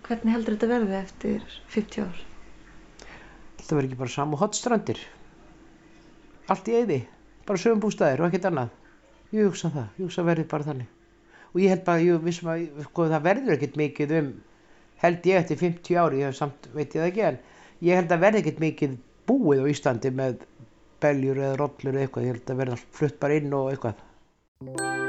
[0.00, 1.42] Hvernig heldur þetta verði eftir
[1.74, 2.20] 50 ár?
[3.58, 5.02] Þetta verður ekki bara samu hotstrandir.
[6.50, 6.98] Allt í eyði.
[7.46, 8.72] Bara sögum bústæðir og ekkert annað.
[9.36, 9.90] Ég hugsa það.
[9.98, 10.88] Ég hugsa verði bara þannig.
[11.52, 14.32] Og ég held bara, ég vissum að sko, það verður ekkert mikið um,
[15.04, 18.16] held ég eftir 50 ári, ég hef samt, veit ég það ekki, en ég held
[18.16, 18.96] að verði ekkert mikið
[19.28, 20.48] búið á Íslandi með
[21.04, 22.26] beljur eða rollur eða eitthvað.
[22.30, 25.01] Ég held að verða flutt bara inn og eitthvað.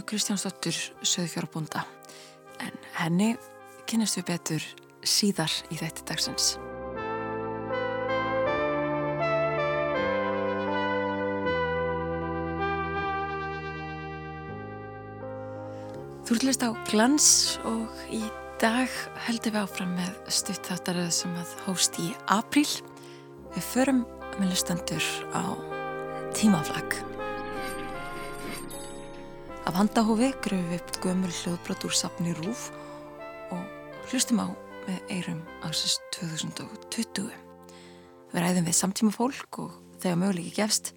[0.00, 0.72] Jóhannu Kristjánsdóttur
[1.04, 1.82] Söðfjárabúnda
[2.64, 3.36] en henni
[3.84, 4.64] kynast við betur
[5.04, 6.54] síðar í þetta dagsins.
[16.24, 18.24] Þú ert á glans og í
[18.56, 18.88] dag
[19.28, 22.68] heldum við áfram með stuttáttaröð sem að hóst í apríl.
[23.52, 24.04] Við förum
[24.38, 25.44] með lustendur á
[26.32, 27.19] tímaflag.
[29.70, 32.64] Af handahófi gröfum við upp gömul hljóðbrot úr sapni Rúf
[33.54, 34.50] og hlustum á
[34.82, 37.28] með eirum ásins 2020.
[38.32, 40.90] Við ræðum við samtíma fólk og þegar möguleiki gefst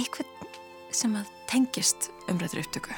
[0.00, 0.56] eitthvað
[0.96, 2.96] sem að tengist umrættur upptöku.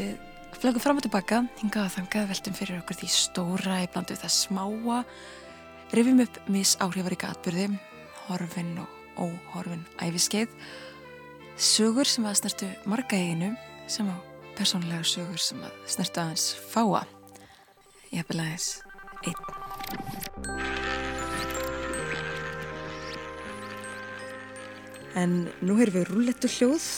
[0.00, 0.16] Við
[0.56, 4.38] flögum fram og tilbaka, hingað að þangað veltum fyrir okkur því stóra í blandu það
[4.40, 5.02] smáa,
[5.92, 7.74] rifjum upp mis áhrifaríka atbyrði,
[8.24, 10.62] horfin og óhorfin æfiskeið,
[11.58, 13.50] sögur sem að snertu marga eiginu,
[13.90, 14.16] sem á
[14.58, 17.02] persónlega sögur sem að snertu aðeins fáa.
[18.12, 18.68] Ég hef vel aðeins
[19.26, 19.42] einn.
[25.18, 26.88] En nú erum við rúlettu hljóð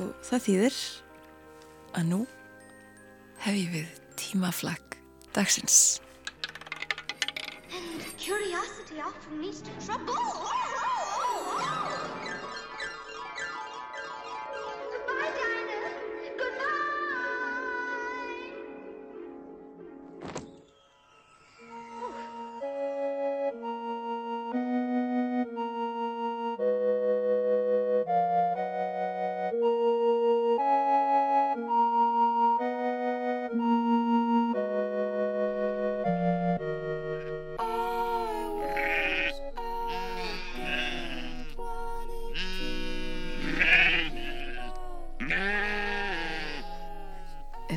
[0.00, 0.82] og það þýðir
[2.00, 2.20] að nú
[3.44, 5.00] hef ég við tímaflag
[5.36, 6.00] dagsins.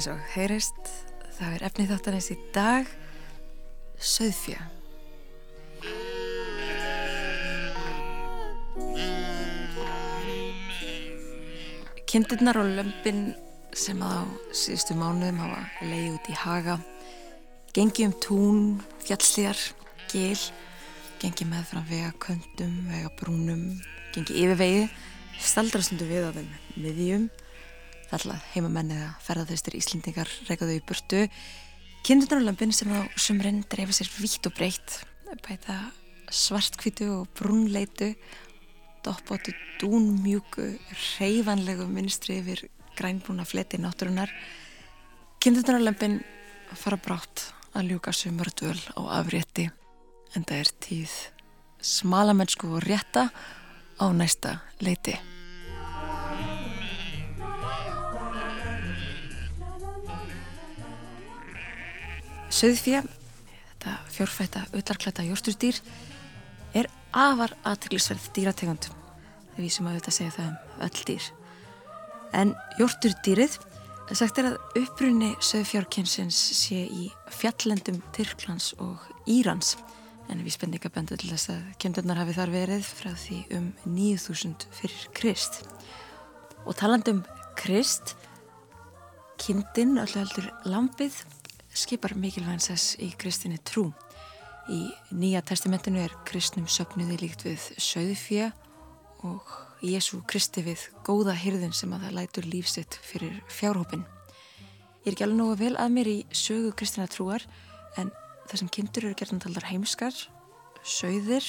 [0.03, 0.89] Eins og heyrist
[1.37, 2.87] það er efnið þáttanins í dag
[4.03, 4.57] Söðfjö
[12.09, 13.21] Kindirnar og lömpin
[13.71, 16.75] sem á síðustu mánuðum hafa leið út í haga
[17.71, 18.59] gengi um tún,
[19.05, 19.61] fjallslíðar
[20.11, 20.41] gil,
[21.23, 23.79] gengi með frá vega köndum, vega brúnum
[24.11, 24.83] gengi yfirvegi
[25.39, 27.31] staldrastundu við á þeim miðjum
[28.17, 31.25] alltaf heimamenn eða ferðarþaustir Íslendingar reykaðu í burtu.
[32.03, 35.01] Kindurnarlömpin sem á sumrinn dreifa sér vítt og breytt
[35.41, 35.91] bæta
[36.31, 38.13] svartkvítu og brúnleitu
[39.03, 40.77] doppóttu dúnmjúku
[41.17, 44.31] reyfanlegu minstri yfir grænbrúna fleti náttúrunar
[45.43, 46.21] kindurnarlömpin
[46.77, 49.67] fara brátt að ljúka sumardvöl á afrétti
[50.35, 51.13] en það er tíð
[51.83, 53.29] smalamennsku og rétta
[53.99, 55.17] á næsta leiti
[62.53, 62.99] Söðfjö,
[63.65, 65.79] þetta fjórfætta öllarklæta jórsturdýr,
[66.77, 68.89] er afar aðteglisverð dýrategund.
[69.55, 71.31] Það vísum að auðvitað segja það um öll dýr.
[72.37, 73.57] En jórsturdýrið,
[74.13, 79.73] sagt er að upprunni söðfjárkynnsins sé í fjallendum Tyrklands og Írans.
[80.29, 85.09] En við spendingaböndu til þess að kjöndurnar hafi þar verið frá því um 9000 fyrir
[85.17, 85.63] Krist.
[86.69, 87.25] Og talandum
[87.57, 88.13] Krist,
[89.41, 91.17] kindin, alltaf heldur lampið,
[91.73, 93.89] skipar mikilvænsess í kristinni trú.
[94.71, 98.49] Í Nýja testamentinu er kristnum söpnuði líkt við söðfjö
[99.27, 99.53] og
[99.83, 104.05] Jésu kristi við góða hyrðin sem að það lætur lífsitt fyrir fjárhópin.
[105.03, 107.43] Ég er ekki alveg nógu vel að mér í sögu kristina trúar
[107.99, 108.13] en
[108.47, 110.15] það sem kindur eru gerðan taldar heimskar,
[110.87, 111.47] söðir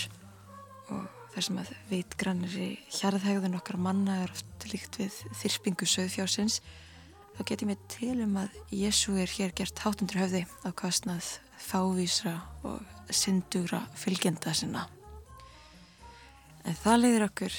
[0.91, 1.05] og
[1.35, 2.57] þar sem að veitgrannir
[2.95, 6.61] hjarðhægðun okkar manna er oft líkt við þyrpingu söðfjásins
[7.35, 11.31] þá get ég mig til um að Jésu er hér gert hátundur höfði á kostnað
[11.59, 12.37] fávísra
[12.67, 14.87] og syndugra fylgjenda sinna.
[16.65, 17.57] En það leiðir okkur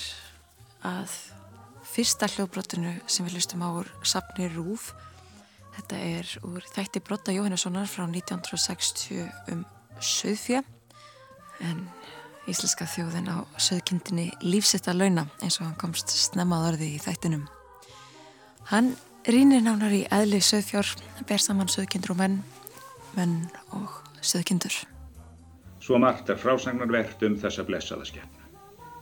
[0.86, 1.18] að
[1.86, 4.94] fyrsta hljóðbrotinu sem við lustum á úr Sapni Rúf.
[5.76, 9.66] Þetta er úr þætti brotta Jóhannessonar frá 1960 um
[10.00, 10.64] söðfjö
[11.64, 11.86] en
[12.52, 17.46] íslenska þjóðin á söðkindinni lífsetta launa eins og hann komst snemmað orði í þættinum.
[18.72, 18.94] Hann
[19.32, 20.90] rínir nánar í eðli söðfjár,
[21.26, 22.36] ber saman söðkindur og menn,
[23.16, 23.38] menn
[23.74, 24.76] og söðkindur.
[25.82, 28.44] Svo margt er frásagnarvert um þessa blessaða skefnu.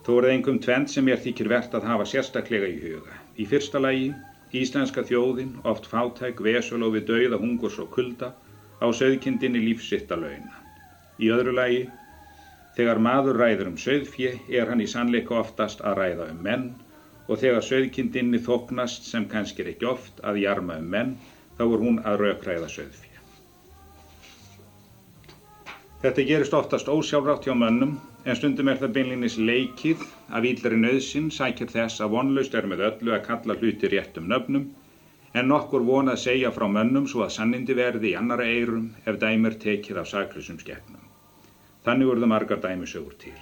[0.04, 3.18] Þó er það einhverjum tvend sem ég þykir verðt að hafa sérstaklega í huga.
[3.40, 4.10] Í fyrsta lagi,
[4.52, 8.34] íslenska þjóðin, oft fátæk, vesul og við dauða, hungurs og kulda,
[8.80, 10.60] á söðkindinni lífsitta launa.
[11.20, 11.84] Í öðru lagi,
[12.76, 16.68] þegar maður ræður um söðfje er hann í sannleika oftast að ræða um menn
[17.28, 21.16] og þegar söðkindinni þoknast sem kannski er ekki oft að jarma um menn,
[21.58, 23.10] þá er hún að raukræða söðfje.
[26.04, 27.94] Þetta gerist oftast ósjálfrátt hjá mönnum
[28.28, 30.02] en stundum er það beinlinis leikið
[30.36, 34.66] af íllari nöðsin sækir þess að vonlaust er með öllu að kalla hluti réttum nöfnum
[35.34, 39.56] en nokkur vonað segja frá mönnum svo að sannindi verði í annara eirum ef dæmir
[39.64, 41.00] tekið af saklusum skeppnum.
[41.88, 43.36] Þannig voruð margar dæmisögur til.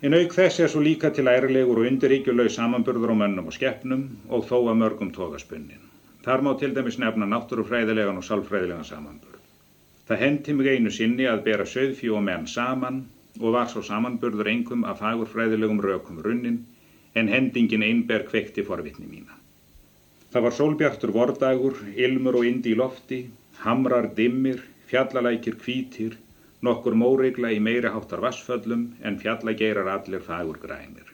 [0.00, 4.04] En auk þess er svo líka til ærilegur og undiríkjuleg samanburður á mönnum og skeppnum
[4.32, 5.82] og þó að mörgum tógaspunnin.
[6.24, 9.42] Þar má til dæmis nefna náttúrufræðilegan og sálfræðilegan samanburð.
[10.08, 13.02] Það hendi mig einu sinni að bera söðfjú og menn saman
[13.42, 16.56] og var svo samanburður engum af fagurfræðilegum rökum runnin
[17.14, 19.36] en hendingin einber kvekti forvitni mína.
[20.32, 23.20] Það var sólbjartur vordagur, ilmur og indi í lofti,
[23.66, 26.16] hamrar dimmir, fjallalækir kvítir,
[26.66, 31.08] nokkur móregla í meiri háttar vassföllum en fjallageirar allir fagur grænir.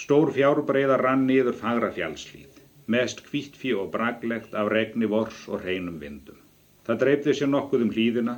[0.00, 2.60] Stór fjárbreiðar rann niður fagra fjallslíð,
[2.94, 6.36] mest kvítfí og braglegt af regni vors og hreinum vindum.
[6.84, 8.36] Það dreifði sér nokkuð um hlýðina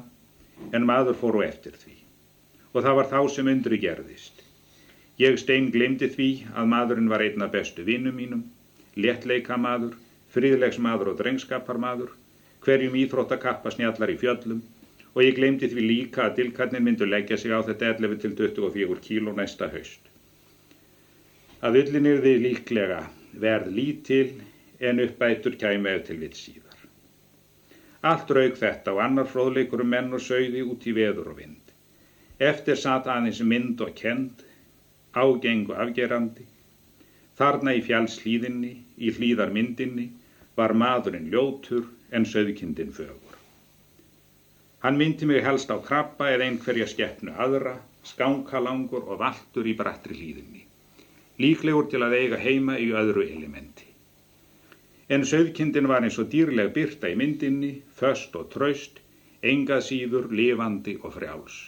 [0.72, 1.98] en maður fór á eftir því
[2.72, 4.38] og það var þá sem undri gerðist.
[5.20, 8.46] Ég stein glemdi því að maðurinn var einn af bestu vinnum mínum,
[8.96, 9.98] léttleika maður,
[10.32, 12.14] fríðlegs maður og drengskapar maður,
[12.64, 14.62] hverjum íþrótt að kappa snjallar í fjöllum
[15.14, 19.00] og ég glemdi því líka að dilkarnir myndu leggja sig á þetta 11 til 24
[19.06, 20.08] kíló næsta haust.
[21.62, 23.02] Að ullin því líklega
[23.44, 24.30] verð lítil
[24.80, 26.78] en uppbætur kæmi eða til vitt síðar.
[28.10, 31.60] Allt raug þetta og annar fróðleikur um menn og sögði út í veður og vind.
[32.42, 34.42] Eftir satt aðeins mynd og kend,
[35.14, 36.48] ágengu afgerandi.
[37.38, 40.08] Þarna í fjallslíðinni, í hlýðarmyndinni,
[40.56, 43.31] var maðurinn ljótur en söðkindin fögur.
[44.82, 50.16] Hann myndi mig helst á krabba eða einhverja skeppnu aðra, skankalangur og valtur í brattri
[50.18, 50.64] hlýðinni.
[51.38, 53.86] Líklegur til að eiga heima í öðru elementi.
[55.12, 57.70] En söðkindin var eins og dýrleg byrta í myndinni,
[58.00, 58.98] föst og traust,
[59.52, 61.62] engað síður, lifandi og frjáls.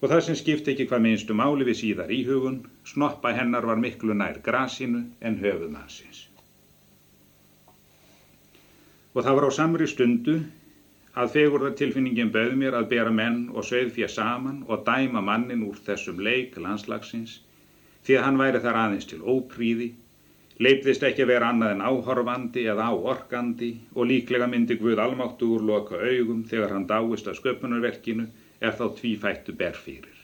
[0.00, 4.16] Og það sem skipti ekki hvað minnstu máli við síðar íhugun, snoppa hennar var miklu
[4.16, 6.24] nær grasinu en höfuðmannsins.
[9.12, 10.40] Og það var á samri stundu
[11.22, 16.22] að fegurðartilfinningin bauð mér að bera menn og sögðfja saman og dæma mannin úr þessum
[16.26, 17.36] leik landslagsins
[18.06, 19.86] því að hann væri þar aðeins til ópríði,
[20.66, 26.02] leipðist ekki að vera annað en áhorfandi eða áorkandi og líklega myndi Guð almáttugur loka
[26.02, 28.26] augum þegar hann dáist að sköpunarverkinu
[28.60, 30.18] er þá tvífættu ber fyrir.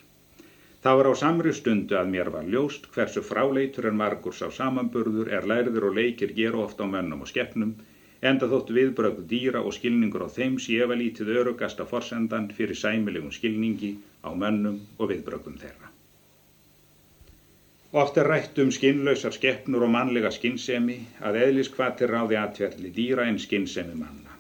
[0.83, 5.31] Það var á samri stundu að mér var ljóst hversu fráleitur en margur sá samanburður
[5.39, 7.75] er lærður og leikir gera ofta á mönnum og skeppnum
[8.23, 13.95] enda þóttu viðbrögð dýra og skilningur á þeim séfa lítið örugasta forsendan fyrir sæmilegum skilningi
[14.21, 15.89] á mönnum og viðbrögðum þeirra.
[17.93, 23.41] Oft er rætt um skinnlausar skeppnur og mannlega skinnsemi að eðliskvatir ráði atverðli dýra en
[23.43, 24.37] skinnsemi manna.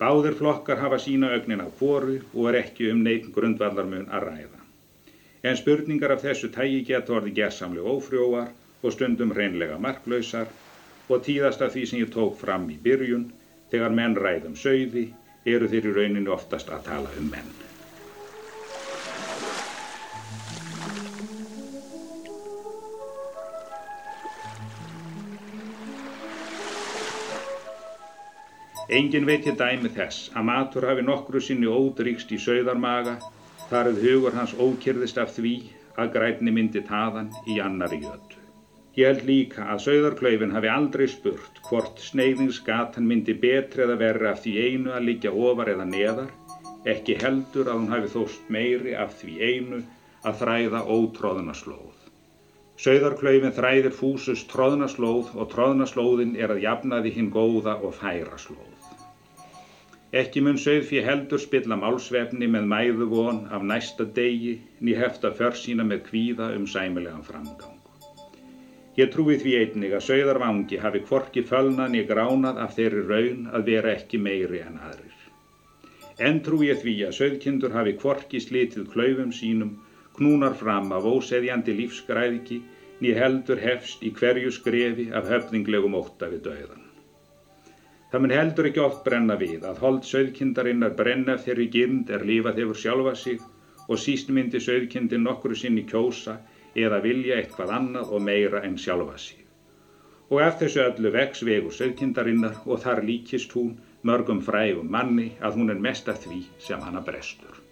[0.00, 4.62] Báðir flokkar hafa sína ögnin á kvoru og er ekki um neitt grundvallarmun að ræða.
[5.46, 8.50] En spurningar af þessu tægi geta orði gerðsamlega ófrjóar
[8.82, 10.50] og stundum hreinlega marklausar
[11.08, 13.28] og tíðast af því sem ég tók fram í byrjun,
[13.70, 15.08] þegar menn ræðum sögði,
[15.46, 17.54] eru þeir í rauninu oftast að tala um menn.
[28.96, 33.16] Engin veit ég dæmi þess að matur hafi nokkru sinni ódrykst í sögðarmaga,
[33.70, 35.56] þar að hugur hans ókyrðist af því
[35.98, 38.35] að grætni myndi taðan í annari jötu.
[38.96, 44.40] Ég held líka að sögðarklaufin hafi aldrei spurt hvort sneiðingsgatan myndi betri eða verri af
[44.44, 46.30] því einu að liggja ofar eða neðar,
[46.92, 49.82] ekki heldur að hún hafi þóst meiri af því einu
[50.24, 51.92] að þræða ótróðuna slóð.
[52.86, 58.40] Sögðarklaufin þræðir fúsus tróðna slóð og tróðna slóðin er að jafnaði hinn góða og færa
[58.40, 58.90] slóð.
[60.16, 65.84] Ekki mun sögðfí heldur spilla málsvefni með mæðu von af næsta degi ný hefta försýna
[65.84, 67.75] með kvíða um sæmilegan framgang.
[68.96, 73.66] Ég trúi því einnig að sögðarvangi hafi kvorki fölnan í gránað af þeirri raun að
[73.70, 75.18] vera ekki meiri en aðrir.
[76.28, 79.74] En trúi ég því að sögkindur hafi kvorki slitið klaufum sínum,
[80.16, 82.62] knúnar fram af óseðjandi lífsgræðiki,
[83.04, 86.86] ný heldur hefst í hverju skrefi af höfninglegum ótta við döðan.
[88.10, 92.62] Það mun heldur ekki oft brenna við að hold sögkindarinnar brenna þeirri gyrnd er lífað
[92.62, 93.44] hefur sjálfa sig
[93.90, 96.40] og síst myndi sögkindin nokkru sinni kjósa
[96.84, 99.42] eða vilja eitthvað annað og meira en sjálfa sig.
[100.30, 105.60] Og af þessu öllu vex vegur sögkindarinnar og þar líkist hún mörgum frægum manni að
[105.60, 107.62] hún er mest að því sem hana brestur.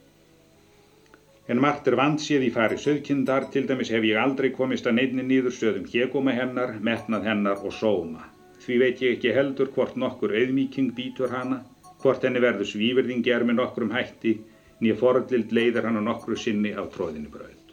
[1.52, 5.26] En margt er vandsið í fari sögkindar, til dæmis hef ég aldrei komist að neinni
[5.28, 8.24] nýður sögum hégóma hennar, metnað hennar og sóma.
[8.64, 11.60] Því veit ég ekki heldur hvort nokkur auðmíking býtur hana,
[12.00, 14.38] hvort henni verður svíverðing er með nokkrum hætti,
[14.80, 17.63] nýja forðlild leiðir hana nokkru sinni af tróðinni brauð.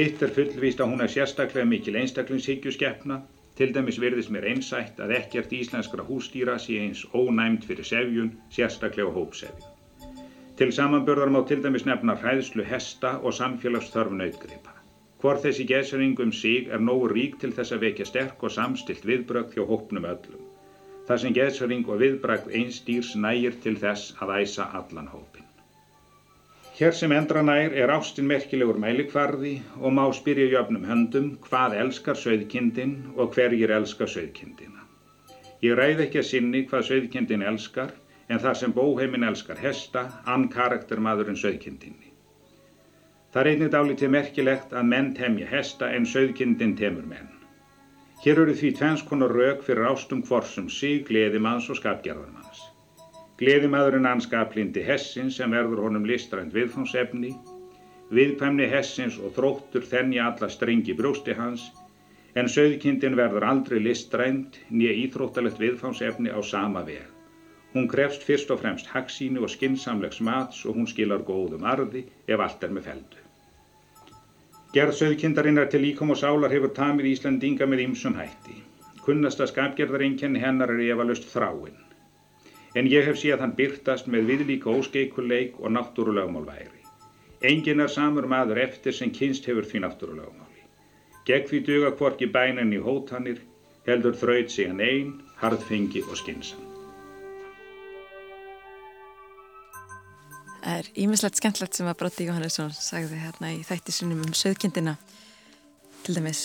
[0.00, 3.18] Hitt er fullvíst að hún er sérstaklega mikil einstaklingshyggju skeppna,
[3.58, 9.12] til dæmis virðist mér einsætt að ekkert íslenskra hústýra sé eins ónæmt fyrir sefjun, sérstaklega
[9.12, 10.14] hópsefjun.
[10.60, 14.72] Til samanbörðar má til dæmis nefna hræðslu hesta og samfélagsþörf nautgripa.
[15.20, 19.04] Hvor þessi gesering um sig er nógu rík til þess að vekja sterk og samstilt
[19.04, 20.48] viðbrögð hjá hópnum öllum.
[21.10, 25.49] Það sem gesering og viðbrögð einstýrs nægir til þess að æsa allan hópin.
[26.80, 29.50] Hér sem endra nær er ástin merkilegur mælikvarði
[29.84, 34.86] og má spyrja jöfnum höndum hvað elskar söðkindin og hverjir elskar söðkindina.
[35.60, 37.92] Ég ræð ekki að sinni hvað söðkindin elskar
[38.32, 42.14] en þar sem bóheimin elskar hesta, ann karaktermaðurinn söðkindinni.
[43.36, 47.28] Það einnig dálítið merkilegt að menn temja hesta en söðkindin temur menn.
[48.24, 52.39] Hér eru því tvenskonar rauk fyrir ástum hvorsum sig, gleðimanns og skapgerðarmanns.
[53.40, 57.30] Gleðimaðurinn anskaplindi hessin sem verður honum listrænt viðfónsefni,
[58.12, 61.70] viðkvæmni hessins og þróttur þennja alla strengi brjósti hans,
[62.36, 67.08] en söðkindin verður aldrei listrænt nýja íþróttalegt viðfónsefni á sama veg.
[67.72, 72.44] Hún krefst fyrst og fremst hagsínu og skinsamlegs mats og hún skilar góðum arði ef
[72.44, 73.20] allt er með feldu.
[74.74, 78.60] Gerð söðkindarinnar til líkom og sálar hefur tamið Íslandinga með ýmsum hætti.
[79.06, 81.78] Kunnasta skapgerðareinkenni hennar er efalust þráinn.
[82.74, 86.80] En ég hef séð hann byrtast með viðlíka óskeikuleik og náttúrulögmál væri.
[87.42, 90.66] Engin er samur maður eftir sem kynst hefur því náttúrulögmáli.
[91.26, 93.40] Gegn því duga hvorki bænin í hótanir,
[93.86, 96.66] heldur þraut sig hann einn, harðfengi og skynsam.
[100.60, 104.94] Það er ímislegt skemmtlegt sem að Broddi Jóhannesson sagði hérna í þætti sinum um söðkindina.
[106.04, 106.42] Til dæmis,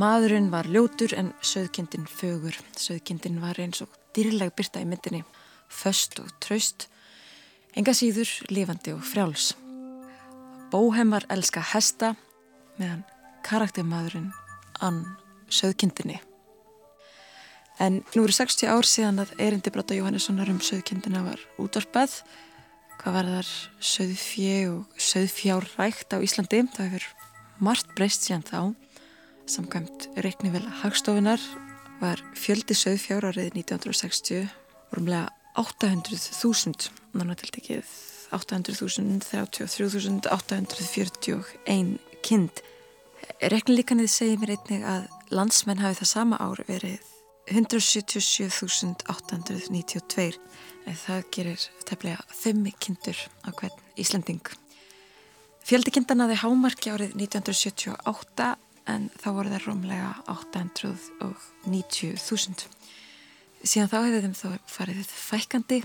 [0.00, 2.56] maðurinn var ljótur en söðkindin fögur.
[2.76, 5.22] Söðkindin var eins og dýrlega byrta í myndinni,
[5.68, 6.88] föst og traust,
[7.76, 9.52] enga síður, lifandi og frjáls.
[10.72, 12.14] Bóhemar elska hesta
[12.78, 13.04] meðan
[13.46, 14.32] karaktermaðurinn
[14.84, 15.04] ann
[15.48, 16.18] söðkindinni.
[17.78, 22.18] En nú eru 60 ár síðan að erindi Brodda Jóhannessonar um söðkindina var útvarpað
[22.98, 23.50] hvað var þar
[23.92, 26.64] söðfjö og söðfjárrækt á Íslandi.
[26.74, 27.06] Það hefur
[27.62, 28.60] margt breyst síðan þá.
[29.48, 31.42] Samkvæmt reiknivel hagstofunar
[32.02, 34.48] var fjöldi söðfjár árið 1960
[34.92, 37.84] orumlega 800.000 náttúrulega tiltekið
[38.36, 42.50] 800.000, 33.000, 841 kind.
[43.40, 47.00] Reiknilíkanið segir mér einnig að landsmenn hafi það sama ár verið
[47.48, 50.38] 177.892
[50.96, 54.46] það gerir tefnilega 5 kindur á hvern Íslanding.
[55.68, 58.56] Fjöldi kindanaði hámarki árið 1978
[58.88, 62.68] en þá voru það rómlega 890.000.
[63.64, 65.78] Síðan þá hefði þeim þá farið fækandi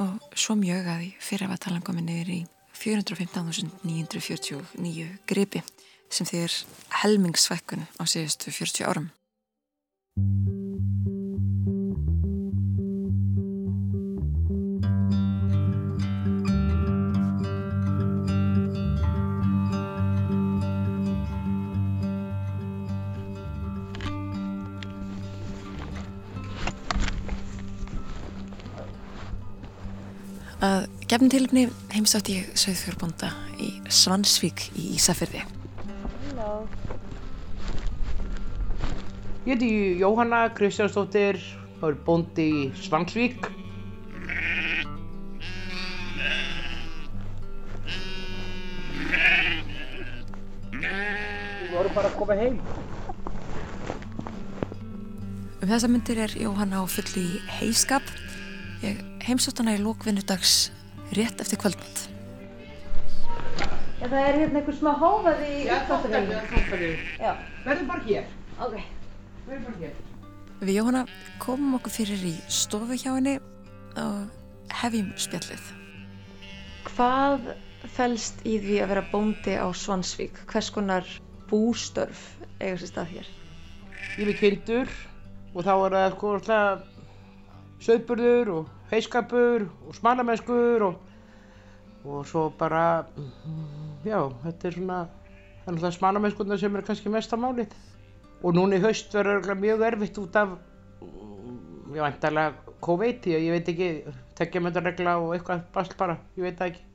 [0.00, 2.38] og svo mjög að í fyrir að talan komið niður í
[2.80, 5.60] 415.949 gripi
[6.10, 6.52] sem því er
[7.02, 9.08] helmingsfækkun á síðustu 40 árum.
[30.60, 33.30] Að gefnum tilöfni heimsátt ég Söðfjórbonda
[33.64, 35.40] í Svansvík í Ísafyrði.
[36.36, 36.66] Halló.
[39.46, 39.70] Ég heiti
[40.02, 41.40] Jóhanna Kristjánsdóttir
[41.80, 43.48] og er bóndi í Svansvík.
[50.76, 52.60] Þú voru bara að koma heim.
[55.56, 58.04] Um þessa myndir er Jóhanna á fulli í heiskap.
[59.30, 60.52] Ég heimsótt hana í lókvinnudags
[61.14, 62.00] rétt eftir kvöldmatt.
[64.00, 66.48] Já, það er hérna einhver smá hófað í Já, þáttafæri, uppfattarveginn.
[66.50, 66.88] þáttafæri.
[67.20, 67.30] Já.
[67.62, 68.24] Verður bara hér.
[68.66, 68.74] Ok.
[70.64, 71.02] Við Jóhanna
[71.44, 73.36] komum okkur fyrir í stofu hjá henni
[74.02, 75.70] og hefjum spjallið.
[76.90, 77.46] Hvað
[78.00, 80.42] felst í því að vera bóndi á Svansvík?
[80.50, 81.06] Hvers konar
[81.46, 82.26] bústörf
[82.58, 83.30] eiga sér stað hér?
[83.94, 84.92] Ég er með kindur
[85.54, 86.84] og þá er það sko alltaf
[87.86, 90.98] söðburður og heiskapur og smalamennskur og,
[92.04, 93.04] og svo bara,
[94.04, 94.98] já, þetta er svona,
[95.60, 97.74] það er náttúrulega smalamennskurna sem er kannski mesta málið.
[98.40, 100.54] Og núna í haust verður örugglega mjög erfitt út af,
[101.04, 103.90] mm, já, eintalega COVID, að ég veit ekki,
[104.38, 106.86] tekja með þetta regla og eitthvað basl bara, ég veit það ekki.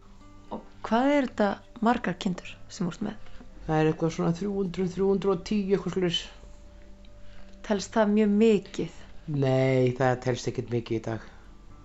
[0.55, 1.51] Og hvað er þetta
[1.85, 3.21] margar kindur sem úrst með?
[3.67, 6.23] Það er eitthvað svona 300, 310, eitthvað slúðis.
[7.65, 8.99] Telst það mjög mikið?
[9.33, 11.31] Nei, það telst ekkert mikið í dag.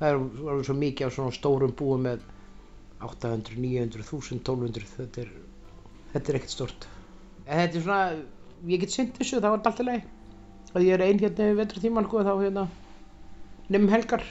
[0.00, 2.22] Það er orðið svo mikið á svona stórum búum með
[3.04, 4.86] 800, 900, 1000, 1200.
[4.96, 5.32] Þetta er,
[6.14, 6.86] þetta er ekkert stort.
[7.44, 8.00] En þetta er svona,
[8.72, 10.06] ég get synd þessu, það var alltaf leið.
[10.70, 12.64] Að ég er ein hérna í vetratíman, sko, þá hérna,
[13.68, 14.24] nefnum helgar.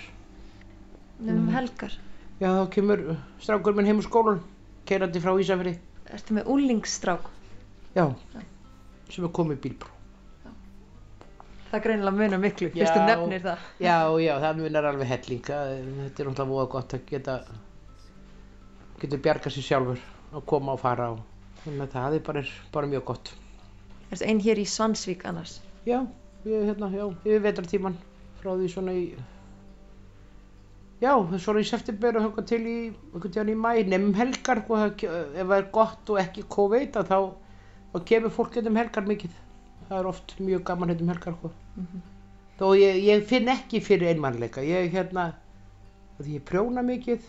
[1.20, 2.00] Nefnum helgar.
[2.40, 3.06] Já, þá kemur
[3.44, 4.42] strákur minn heim úr skólan,
[4.90, 5.76] keirandi frá Ísafri.
[6.10, 7.30] Ertu með úlingsstrák?
[7.94, 8.08] Já,
[9.12, 9.99] sem er komið bílbrú.
[11.70, 13.66] Það greinilega munar miklu, fyrst þú nefnir það.
[13.84, 15.58] Já, já, það munar alveg hellinga.
[15.70, 17.36] Þetta er náttúrulega voða gott að geta,
[19.02, 20.02] getur bjarga sér sjálfur
[20.34, 21.20] að koma og fara og
[21.64, 23.34] þannig að það er bara, bara mjög gott.
[24.10, 25.60] Ertu einn hér í Svansvík annars?
[25.86, 26.00] Já,
[26.50, 27.98] ég hérna, já, yfir vetartíman
[28.40, 29.04] frá því svona í,
[31.04, 35.44] já, svona í september og höfka til í, í mæ, nefnum helgar, og það, ef
[35.44, 37.20] það er gott og ekki COVID, þá,
[37.94, 39.38] þá kemur fólk hérna um helgar mikið.
[39.90, 41.52] Það er oft mjög gaman hérna um helgar, sko.
[42.60, 45.30] Þó ég, ég finn ekki fyrir einmannleika, ég hérna,
[46.20, 47.24] því ég prjóna mikið,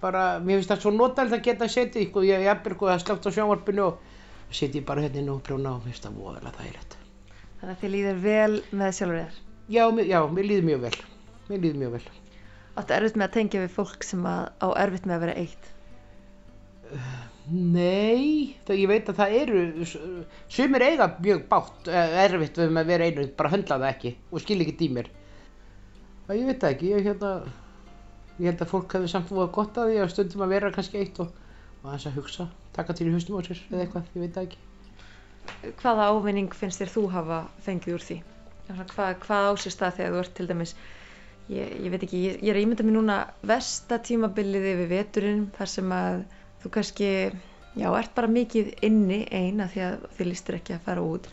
[0.00, 3.26] bara, mér finnst það svo notalegt að geta setið, sko, ég er sko að slögt
[3.28, 6.96] á sjónvarpinu og setið bara hérna inn og prjóna og mér finnst það voðalega þægilegt.
[7.60, 9.38] Þannig að þið líður vel með sjálfur þér.
[9.66, 10.96] Já, já, mér líður mjög vel,
[11.50, 12.04] mér líður mjög vel.
[12.76, 15.72] Áttu erfitt með að tengja við fólk sem að, á erfitt með að vera eitt.
[17.46, 19.60] Nei, það, ég veit að það eru,
[20.50, 24.10] sumir eiga mjög bátt, eh, erfitt við með að vera einu, bara höndla það ekki
[24.32, 25.10] og skil ekki mér.
[26.26, 27.30] Það ég veit það ekki, ég hérna,
[28.40, 30.98] ég held að fólk hefði samt fóða gott að því að stundum að vera kannski
[30.98, 31.28] eitt og,
[31.84, 34.48] og aðeins að hugsa, taka til í haustum á sér eða eitthvað, ég veit það
[34.48, 34.58] ekki.
[35.84, 38.16] Hvaða ávinning finnst þér þú hafa fengið úr því?
[38.66, 40.74] Hvað, hvað á sér stað þegar þú ert til dæmis,
[41.46, 45.46] ég, ég veit ekki, ég, ég er að ímynda mér núna versta tímabilið yfir veturinn
[45.54, 46.24] þar sem að
[46.62, 47.10] þú kannski,
[47.76, 51.30] já, ert bara mikið inni eina því að þið listir ekki að fara út.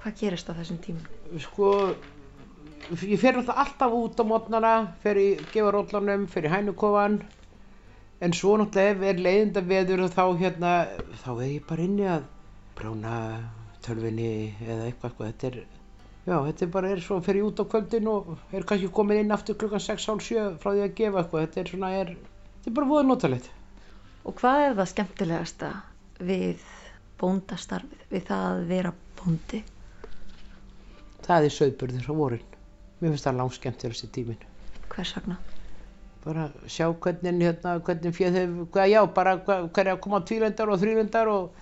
[0.00, 1.06] Hvað gerist á þessum tímum?
[1.44, 1.72] Sko,
[3.04, 7.20] ég fer alltaf út á mótnana, fer í gefa róllanum, fer í hænukofan,
[8.20, 10.72] en svo náttúrulega ef er leiðinda veður þá hérna,
[11.22, 12.24] þá er ég bara inni að
[12.78, 13.14] brána
[13.84, 14.32] tölvinni
[14.64, 15.60] eða eitthvað, eitthvað, þetta er,
[16.26, 19.22] já, þetta er bara, er svo, fer ég út á kvöldin og er kannski komin
[19.22, 22.12] inn aftur klukkan 6.30 frá því að gefa eitthvað, þetta er svona, er,
[22.58, 23.50] þetta er bara voða notalegt.
[24.24, 25.70] Og hvað er það skemmtilegasta
[26.20, 26.66] við
[27.20, 29.62] bóndastarfið, við það að vera bóndi?
[31.24, 32.50] Það er söðburður á vorin.
[33.00, 34.44] Mér finnst það langskemmtilegast í tíminn.
[34.90, 35.38] Hvers vegna?
[36.24, 38.38] bara sjá hvernig hérna, hvernig fjöð
[38.72, 41.54] hvað, já, bara hverja koma tvílendar og þrýlendar og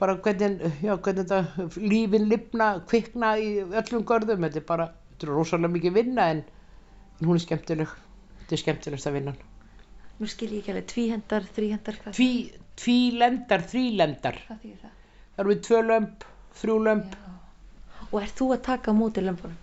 [0.00, 5.28] bara hvernig, já, hvernig þetta lífin lifna, kvikna í öllum görðum, þetta er bara, þetta
[5.28, 6.42] er rosalega mikið vinna en,
[7.20, 7.92] en hún er skemmtileg,
[8.40, 9.36] þetta er skemmtilegst að vinna.
[10.20, 12.28] Nú skil ég ekki alveg tvíhendar, þríhendar, hvað, Tví,
[12.78, 14.92] tvílendar, þrýlendar, hvað þýðir það?
[15.34, 16.26] það eru við tvö lömp,
[16.60, 17.16] þrjú lömp,
[18.14, 19.56] Og ert þú að taka móti lömpunum?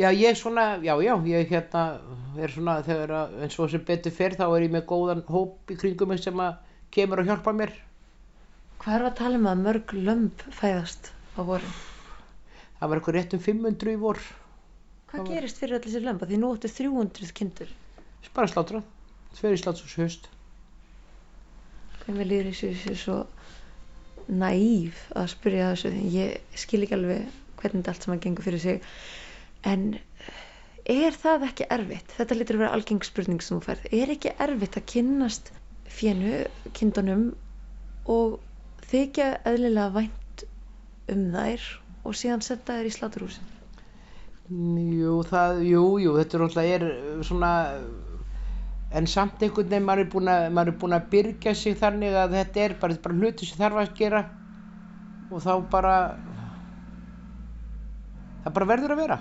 [0.00, 1.82] já, ég svona, já, já, ég hérna
[2.42, 5.70] er svona þegar að, eins og sem betur fyrr þá er ég með góðan hóp
[5.70, 6.56] í kringum mig sem að
[6.90, 7.74] kemur að hjálpa mér.
[8.82, 11.76] Hvað er að tala um að mörg lömp fæðast á vorin?
[12.80, 14.18] Það var eitthvað rétt um 500 í vor.
[15.12, 16.24] Hvað gerist fyrir allir þessi lömp?
[16.26, 17.70] Því nú áttu 300 kindur.
[18.34, 18.82] bara slátrað,
[19.38, 20.30] tveir í slátrús haust
[22.02, 23.16] Hvað mér líður þessu, þessu svo
[24.26, 25.90] naív að spyrja þessu.
[26.10, 27.28] Ég skil ekki alveg
[27.60, 28.88] hvernig þetta allt saman gengur fyrir sig.
[29.62, 29.84] En
[30.90, 32.14] er það ekki erfitt?
[32.16, 33.86] Þetta lítur að vera algeng spurning sem þú færð.
[34.00, 35.52] Er ekki erfitt að kynnast
[35.92, 36.42] fjennu,
[36.74, 37.24] kindunum
[38.10, 38.40] og
[38.90, 40.46] þykja eðlilega vænt
[41.12, 41.68] um þær
[42.02, 43.50] og síðan setja þær í sláturhúsin?
[44.50, 46.88] jú, það, jú, jú, þetta er er
[47.24, 47.52] svona
[48.92, 52.98] en samt einhvern veginn maður er búinn að byrgja sig þannig að þetta er bara,
[53.04, 54.22] bara hluti sem þarf að gera.
[55.32, 55.94] Og þá bara
[58.42, 59.18] það bara verður að vera.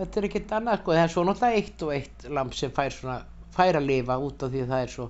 [0.00, 2.94] Þetta er ekkert annað sko, það er svo náttúrulega eitt og eitt lamp sem fær
[2.94, 3.18] svona
[3.54, 5.06] fær að lifa út af því að það er svo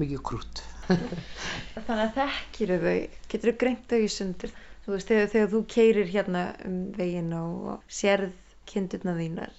[0.00, 0.62] mikið krútt.
[1.86, 2.96] Þannig að þekkir þau,
[3.32, 4.54] getur þau greint þau í sundur.
[4.84, 8.34] Þú veist, þegar, þegar þú keirir hérna um veginn og sérð
[8.68, 9.54] kindurna þínar,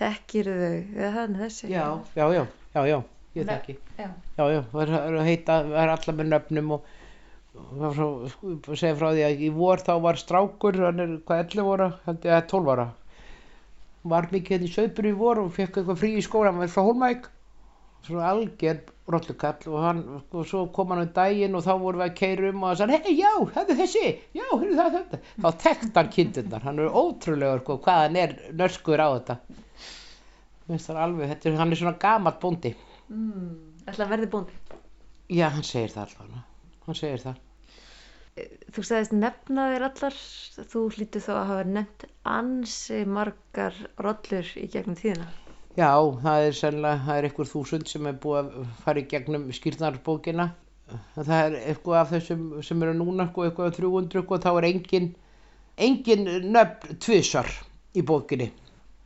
[0.00, 1.68] þekkir þau, eða er þessi?
[1.72, 1.84] já,
[2.16, 2.98] já, já, já, já,
[3.36, 4.08] ég þekki Já.
[4.38, 6.88] já, það er að heita það er allar með nöfnum og
[7.52, 8.00] það
[8.32, 11.88] sko, segja frá því að í vor þá var strákur, hann er hvað 11 ára,
[12.06, 12.88] held ég að 12 ára
[14.12, 16.72] var mikið hérna í söðbur í vor og fekk eitthvað frí í skóla, hann var
[16.72, 17.28] frá Hólmæk
[18.06, 18.78] svona algjör
[19.12, 20.00] rollukall og hann,
[20.32, 22.80] og svo kom hann um daginn og þá vorum við að keira um og hann
[22.80, 24.04] sagði, hei, já, það er þessi,
[24.38, 28.34] já, heyrðu það, þetta þá tekst hann kindurnar, hann er ótrúlegur sko, hvað hann er
[28.62, 29.38] nörskur á þetta
[30.68, 32.74] minnst það alveg, þetta er, hann er svona gamall bóndi
[33.12, 33.56] Mm,
[33.90, 34.54] að verði bóndi.
[35.28, 37.40] já, hann segir það alltaf hann segir það
[38.72, 40.14] Þú sagðist nefna þér allar,
[40.72, 45.26] þú hlýtur þá að hafa nefnt ansi margar rollur í gegnum tíðina.
[45.72, 49.46] Já, það er sennilega, það er einhver þúsund sem er búið að fara í gegnum
[49.56, 50.50] skýrnarbókina.
[51.16, 54.66] Það er eitthvað af þessum sem eru núna, sko, eitthvað af 300 og þá er
[54.68, 55.06] engin,
[55.86, 57.48] engin nöfn tvisar
[57.96, 58.50] í bókinni.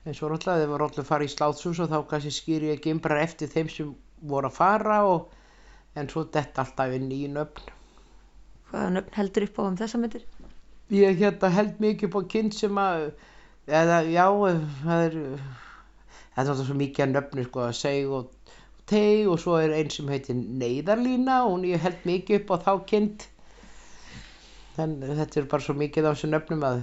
[0.07, 3.23] Eins og rótlega, þegar var rótlega fara í slátshús og þá kannski skýri ég gimbrar
[3.23, 3.95] eftir þeim sem
[4.27, 5.31] voru að fara og
[5.97, 7.71] en svo detta alltaf inn í nöfn.
[8.71, 10.27] Hvaða nöfn heldur upp á um þessa myndir?
[10.95, 13.07] Ég hérna held mikið upp á kind sem að,
[13.67, 14.27] eða já,
[14.83, 15.17] það er,
[16.37, 18.55] það er náttúrulega svo mikið að nöfnu sko að seg og
[18.91, 22.73] teg og svo er einn sem heitir Neyðarlína og ég held mikið upp á þá
[22.93, 23.27] kind.
[24.77, 26.83] En þetta er bara svo mikið á þessu nöfnum að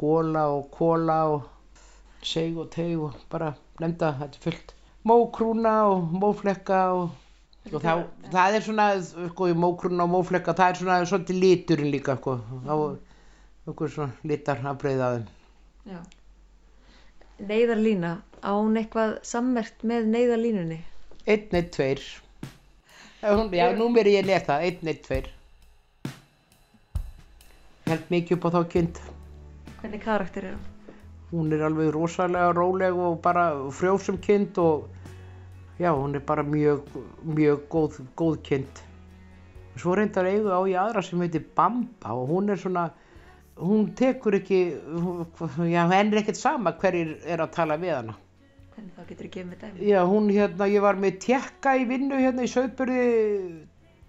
[0.00, 1.46] góla og kóla og
[2.26, 4.74] seg og teg og bara nefnda þetta er fullt.
[5.04, 7.12] Mókrúna og móflekka og
[7.72, 7.92] og þá,
[8.28, 8.86] það er svona,
[9.30, 12.34] sko, í mókruna og móflekka, það er svona svolítið liturinn líka, sko,
[12.66, 12.74] þá
[13.72, 15.24] okkur svona litar að breyða þeim.
[15.94, 16.00] Já.
[17.42, 18.10] Neyðarlína,
[18.46, 20.78] án eitthvað sammert með neyðarlínunni?
[21.26, 22.00] Einn, einn, tveir.
[23.22, 24.24] Já, hún- Já, númer ég
[24.62, 25.30] einn, tveir.
[27.86, 29.00] Held mikið upp á þá kind.
[29.82, 30.60] Hvernig karakter er hún?
[31.32, 34.88] Hún er alveg rosalega róleg og bara frjósum kind og
[35.80, 36.82] já, hún er bara mjög,
[37.24, 38.80] mjög góð, góð kind.
[39.76, 42.90] Svo reyndar eigu á í aðra sem heitir Bamba og hún er svona,
[43.60, 44.60] hún tekur ekki,
[45.70, 48.16] já, henn er ekkert sama hverjir er að tala við hana.
[48.74, 49.90] Hvernig þá getur þú gefið með dæmi?
[49.90, 53.04] Já, hún hérna, ég var með tekka í vinnu hérna í Sauðburði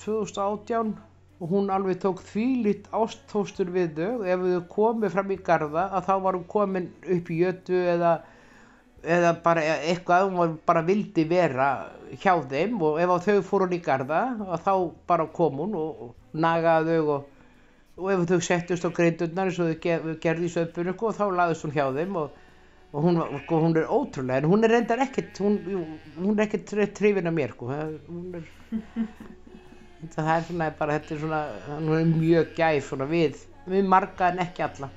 [0.01, 0.95] 2018
[1.39, 6.07] og hún alveg tók þvílitt ástóstur við þau ef þau komið fram í garda að
[6.07, 8.13] þá var hún komin upp í jötu eða,
[9.03, 11.69] eða bara eitthvað, hún var bara vildi vera
[12.23, 14.73] hjá þeim og ef þau fór hún í garda að þá
[15.11, 17.31] bara kom hún og, og nagaði þau og,
[17.97, 21.25] og ef þau settust á greindurnar eins og þau ger- gerðu í Sauðburði sko, þá
[21.39, 22.41] laðist hún hjá þeim og
[22.95, 25.55] og hún, sko, hún er ótrúlega en hún er reyndar ekkert hún,
[26.15, 27.67] hún er ekkert trefin af mér sko.
[27.75, 28.45] Er
[30.15, 31.41] það er svona bara þetta er svona
[31.81, 34.91] hún er mjög gæf svona við við marga en ekki alla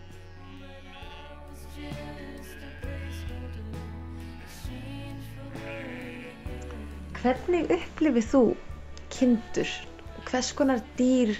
[7.18, 8.40] Hvernig upplifið þú
[9.10, 9.70] kindur?
[10.28, 11.32] Hvers konar dýr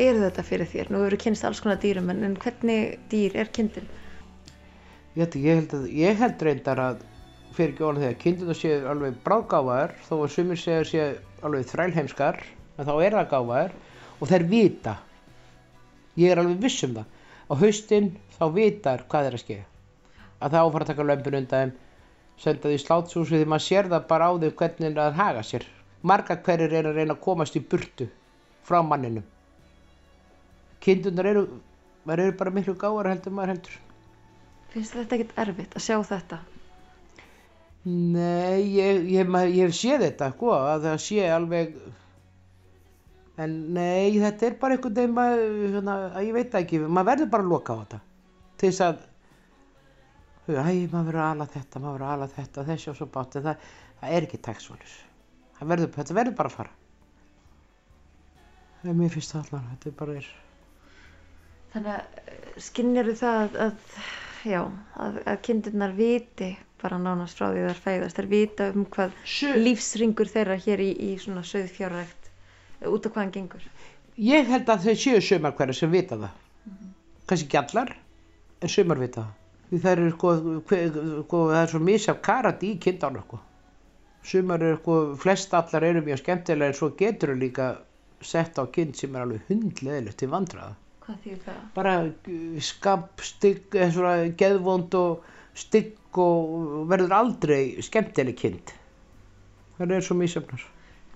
[0.00, 0.92] eru þetta fyrir þér?
[0.92, 3.88] Nú eru kynst alls konar dýrum en, en hvernig dýr er kindin?
[5.16, 7.00] ég held, ég held, að, ég held reyndar að
[7.56, 11.06] fyrir ekki ólega þegar kindurna séu alveg bráðgáfaðar þó að sumir séu séu
[11.46, 12.38] alveg þrælheimskar
[12.76, 13.74] en þá er það gáfaðar
[14.20, 14.94] og þær vita.
[16.20, 17.10] Ég er alveg viss um það.
[17.50, 19.58] Á haustinn þá vitar hvað er að ske.
[20.40, 21.74] Að það áfara að taka lömpun undan
[22.40, 25.66] senda því slátshúsi því maður sér það bara á því hvernig það haga sér.
[26.06, 28.06] Marga hverjir er að reyna að komast í burtu
[28.64, 29.26] frá manninum
[30.84, 31.46] kindurnar eru
[32.08, 33.78] maður eru bara miklu gáfar heldur maður heldur
[34.70, 36.38] Finnst þetta ekkert erfitt að sjá þetta?
[37.82, 41.78] Nei, ég, ég, ég hef séð þetta, sko, að það sé alveg,
[43.40, 47.30] en nei, þetta er bara einhvern veginn, maður, svona, að ég veit ekki, maður verður
[47.32, 48.00] bara að loka á þetta,
[48.60, 49.00] til þess að,
[50.50, 53.38] æ, maður verður að ala þetta, maður verður að ala þetta, þessi og svo bátt,
[53.40, 53.66] en það,
[54.02, 54.42] það er ekki
[55.60, 56.76] verður, þetta verður bara að fara.
[58.84, 60.28] En mér finnst það allan, þetta er bara er,
[61.72, 64.00] Þannig að skinnir það að, að,
[64.50, 64.60] já,
[65.06, 66.50] að, að kindurnar viti
[66.82, 68.16] bara nánast frá því þær fæðast.
[68.18, 72.30] Þær vita um hvað Su- lífsringur þeirra hér í, í svona söðfjárrækt,
[72.88, 73.66] út af hvað hann gengur.
[74.20, 76.32] ég held að þau séu sumar hverja sem vita það,
[77.30, 77.92] kannski ekki allar,
[78.60, 79.36] en sumar vita það.
[79.70, 80.30] Því það eru sko,
[81.22, 83.38] sko, það er svo misjaf karat í kindan sko.
[84.26, 87.68] Sumar eru sko, flest allar eru mjög skemmtilega en svo getur þau líka
[88.20, 90.74] sett á kind sem er alveg hundleðilegt til vandraða.
[91.10, 91.62] Hvað þýðir það?
[91.74, 95.24] Bara uh, skap, stygg, eða svona geðvond og
[95.58, 98.70] stygg og verður aldrei skemmtileg kind.
[99.80, 100.62] Það er svo misjafnar.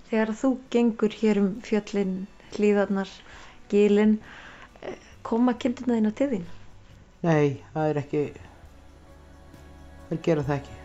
[0.09, 2.13] Þegar þú gengur hér um fjöllin,
[2.57, 3.15] hlíðarnar,
[3.71, 4.17] gilin,
[4.83, 6.47] eh, koma kindurna þína til þín?
[7.23, 8.25] Nei, það er ekki,
[10.09, 10.84] þeir gera það ekki.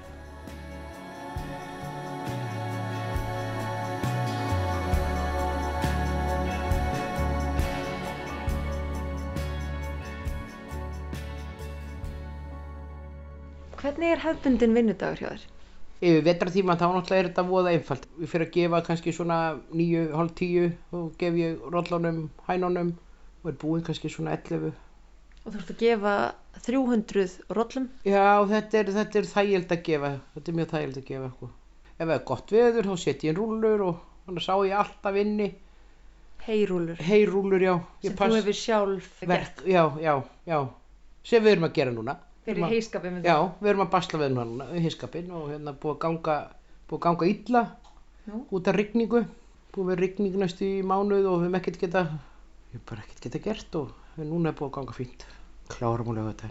[14.00, 15.42] Hvernig er hefbundin vinnudagur hjá þér?
[16.00, 18.04] Yfir vetratíma þá náttúrulega er þetta voða einfalt.
[18.16, 19.40] Ég fyrir að gefa kannski svona
[19.76, 22.94] níu, hálf tíu og gef ég rollunum, hænunum
[23.42, 24.70] og er búinn kannski svona 11.
[25.42, 26.14] Og þú ert að gefa
[26.64, 27.26] 300
[27.58, 27.90] rollum.
[28.08, 31.30] Já, þetta er, þetta er þægild að gefa, þetta er mjög þægild að gefa.
[31.34, 31.50] Sko.
[31.90, 35.20] Ef það er gott veður þá set ég inn rúllur og þannig sá ég alltaf
[35.26, 35.50] inni.
[36.48, 37.04] Heyrúlur.
[37.04, 37.76] Heyrúllur, já.
[38.08, 40.16] Sem þú hefur sjálf verk, já, já,
[40.48, 40.60] já.
[41.20, 42.16] Sem við erum að gera núna.
[42.50, 46.36] Fyrir með Já, við erum að basla við hiskapin og hérna búið að ganga,
[46.90, 47.62] búið að ganga illa
[48.26, 48.42] Nú.
[48.50, 49.24] út af rigningu.
[49.70, 52.04] Búið vera rigning næstu í mánuð og við höfum ekkert geta,
[52.72, 55.26] við bara ekkert geta gert og núna er búið að ganga fínt.
[55.70, 56.50] Klárum og lögum þetta.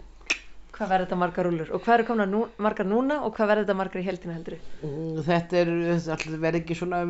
[0.80, 1.72] Hvað verður þetta margar rúlur?
[1.76, 4.60] Og hvað eru komna nú, margar núna og hvað verður þetta margar í heldina heldur?
[5.26, 5.72] Þetta er,
[6.06, 7.02] þetta verði ekki svona,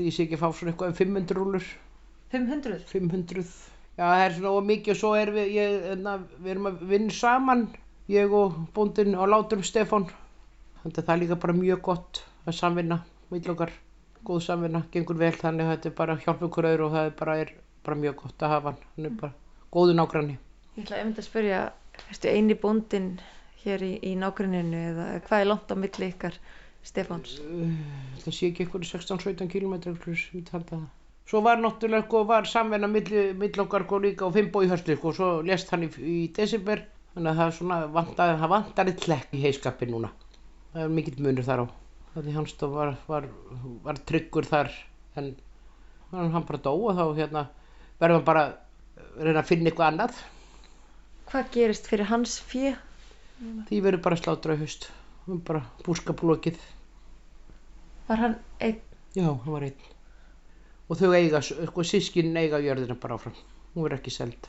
[0.00, 1.66] ég sé ekki að fá svona eitthvað um 500 rúlur.
[2.32, 2.86] 500?
[2.88, 3.44] 500
[3.98, 6.82] já það er svona of mikið og svo er við ég, enna, við erum að
[6.92, 7.64] vinna saman
[8.08, 10.08] ég og bóndin og láturum Stefán.
[10.82, 13.72] Þannig að það er líka bara mjög gott að samvinna mill okkar.
[14.24, 17.16] Góð samvinna, gengur vel þannig að þetta er bara hjálp ykkur öðru og það er
[17.18, 17.52] bara, er
[17.86, 19.32] bara mjög gott að hafa hann, hann er bara
[19.72, 20.38] góðu nágranni.
[20.76, 21.60] Ég ætla einmitt að spyrja,
[22.08, 23.12] erstu eini bóndin
[23.62, 26.38] hér í, í nágruninu eða hvað er langt á milli ykkar
[26.86, 27.38] Stefáns?
[28.22, 29.74] það sé ekki ykkur 16-17 km
[31.28, 34.96] svo var náttúrulega sko, var samvinna mill, mill okkar sko, líka og Fimbo í hörslu
[34.96, 38.92] og svo lest hann í, í desember þannig að það, er svona, vantar, það vantar
[38.92, 40.12] eitt hlekk í heiskapin núna
[40.72, 41.66] það er mikill munur þar á
[42.14, 43.28] þannig hans þá var, var,
[43.84, 44.72] var tryggur þar
[45.18, 45.30] en
[46.12, 47.46] hann, hann bara dó og þá hérna
[48.00, 50.24] verður hann bara að reyna að finna eitthvað annað
[51.28, 52.72] Hvað gerist fyrir hans fjö?
[53.68, 54.68] því verður bara slátra í
[55.28, 56.56] Hann bara búskaplokið
[58.08, 58.78] Var hann einn?
[59.12, 59.88] Já, hann var einn.
[60.88, 63.34] Og þau eiga, sko, sískin eiga jörðina bara áfram.
[63.74, 64.48] Hún verður ekki seld.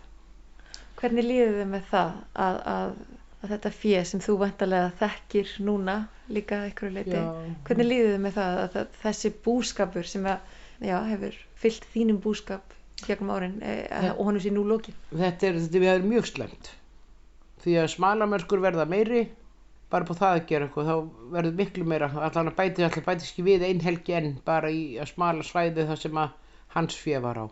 [0.99, 2.95] Hvernig líður þið með það að, að,
[3.39, 5.95] að þetta fjö sem þú vantarlega þekkir núna
[6.29, 7.21] líka að ykkur leiti?
[7.69, 12.75] Hvernig líður þið með það að, að þessi búskapur sem já, hefur fyllt þínum búskap
[13.05, 13.77] gegnum árin e,
[14.11, 14.97] og honum sé nú lokið?
[15.13, 16.71] Þetta er, þetta er mjög slemt.
[17.63, 19.23] Því að smalamörskur verða meiri,
[19.91, 22.11] bara på það að gera eitthvað, þá verður miklu meira.
[22.27, 25.87] Allan að bæti, allan bæti ekki við ein helgi enn bara í að smala svæði
[25.87, 26.35] það sem að
[26.75, 27.45] hans fjö var á.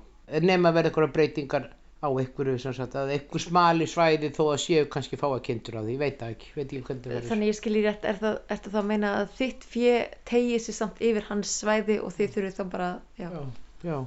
[0.44, 4.60] Nefn að verða eitthvað breytingar á einhverju, sem sagt, að einhver smali svæði þó að
[4.62, 7.30] séu kannski fáa kindur á því, ég veit það ekki, veit ekki hvernig það verður.
[7.32, 9.94] Þannig ég skil í rétt, er það, ertu þá að meina að þitt fjö
[10.30, 13.44] tegið sér samt yfir hans svæði og þið þurfið þá bara, já, já,
[13.90, 13.98] já.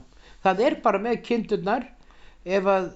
[0.46, 1.88] það er bara með kindurnar
[2.46, 2.92] ef að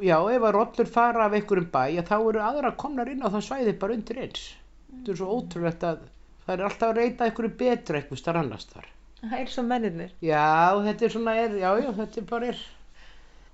[0.00, 3.28] já, ef að rollur fara af einhverjum bæ að þá eru aðra komnar inn á
[3.28, 4.44] það svæði bara undir eins
[4.92, 6.04] þetta er svo ótrúlegt að
[6.46, 8.88] það er alltaf að reyta einhverju betra einhver starf annars þar
[9.22, 10.14] það er svo mennirnir.
[10.24, 10.46] já,
[10.86, 12.62] þetta er svona er, já, já, þetta er bara er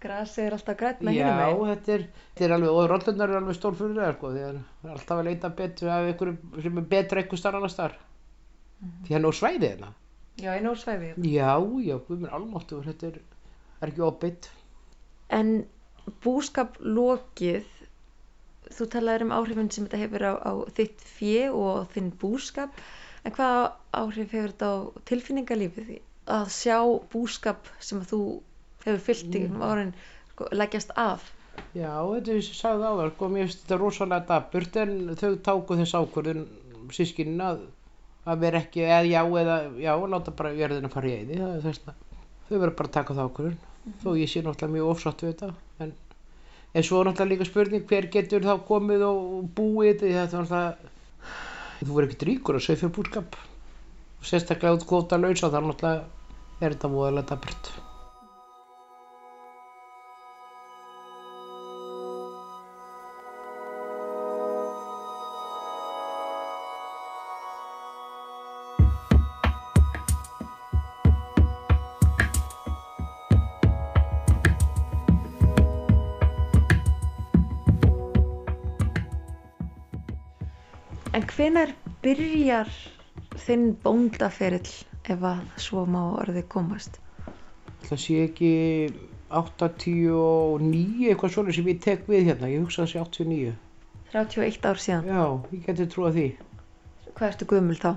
[0.03, 1.71] Grasið er alltaf grætna já, hinum megin.
[1.73, 2.03] þetta er,
[2.35, 5.25] þetta er alveg, og rollurnar eru alveg stórfyrir sko, því að það er alltaf að
[5.29, 7.97] leita betur af einhverju sem er betra einhver starf annars þar
[9.09, 9.89] því hann er á svæði hérna
[10.39, 11.09] Já, einu úr svæði.
[11.27, 11.51] já,
[11.83, 13.17] já, við mér almáttur þetta er,
[13.83, 14.47] er ekki óbytt
[15.35, 15.51] En
[16.25, 17.67] búskap lokið,
[18.73, 22.71] þú talaður um áhrifin sem þetta hefur á, á þitt fjö og þinn búskap,
[23.27, 23.59] en hvað
[23.99, 24.77] áhrif hefur þetta á
[25.11, 25.91] tilfinningalífið?
[26.39, 26.79] Að sjá
[27.13, 28.23] búskap sem að þú
[28.89, 29.67] hefur fyllt í mm.
[29.69, 29.93] árin
[30.33, 31.27] sko, leggjast af.
[31.75, 35.31] Já, þetta er sem ég sagði áður, sko, mér finnst þetta rosalega daburt en þau
[35.49, 36.45] táku þess ákvörðun
[36.95, 37.65] sískinin að,
[38.29, 41.65] að vera ekki, eða já, eða já, láta bara jörðina fara í eyði, það er
[41.67, 42.05] þess að
[42.49, 43.59] þau verður bara að taka það ákvörðun,
[44.05, 45.51] þó ég sé náttúrulega mjög ofsátt við þetta,
[45.85, 45.93] en,
[46.73, 50.95] en svo náttúrulega líka spurning hver getur þá komið og búið því þetta er náttúrulega,
[51.83, 53.43] þú verður ekkert ríkur að segja fyrir búskap,
[54.23, 56.09] sérstaklega út kvóta laus og það náttúrulega
[56.63, 57.88] er þetta voðalega daburt.
[81.39, 81.71] En hvenær
[82.03, 82.71] byrjar
[83.39, 84.73] þinn bóndaferill
[85.07, 86.97] ef að svo má orðið komast?
[87.85, 88.49] Það sé ekki
[89.31, 93.53] 89 eitthvað svona sem ég tek við hérna, ég hugsa sé 89.
[94.11, 95.07] 31 ár síðan.
[95.07, 95.23] Já,
[95.55, 96.25] ég geti trúa því.
[97.13, 97.93] Hvað ertu gömul þá?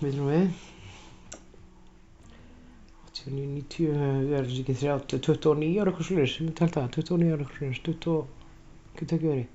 [0.00, 0.48] Veitum við?
[3.20, 6.88] 69, 90, það er þessi ekki 30, 29 ára eitthvað slúðis, ég myndi held það,
[6.96, 8.18] 29 ára eitthvað slúðis, 20,
[8.96, 9.54] getur ekki verið.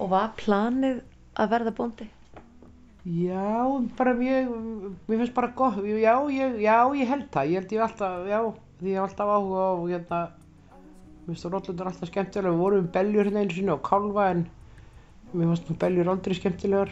[0.00, 1.00] Og var planið
[1.40, 2.06] að verða bóndi?
[3.04, 4.48] Já, bara mjög,
[5.08, 8.40] mér finnst bara gott, já, ég, já, ég held það, ég held ég alltaf, já,
[8.80, 10.18] því ég hef alltaf áhuga á, hérna,
[11.24, 14.24] mér finnst það rótlundur alltaf skemmtilega, við vorum um beljur hérna einu sinni og kálfa
[14.34, 14.40] en
[15.32, 16.90] mér finnst það beljur aldrei skemmtilegar.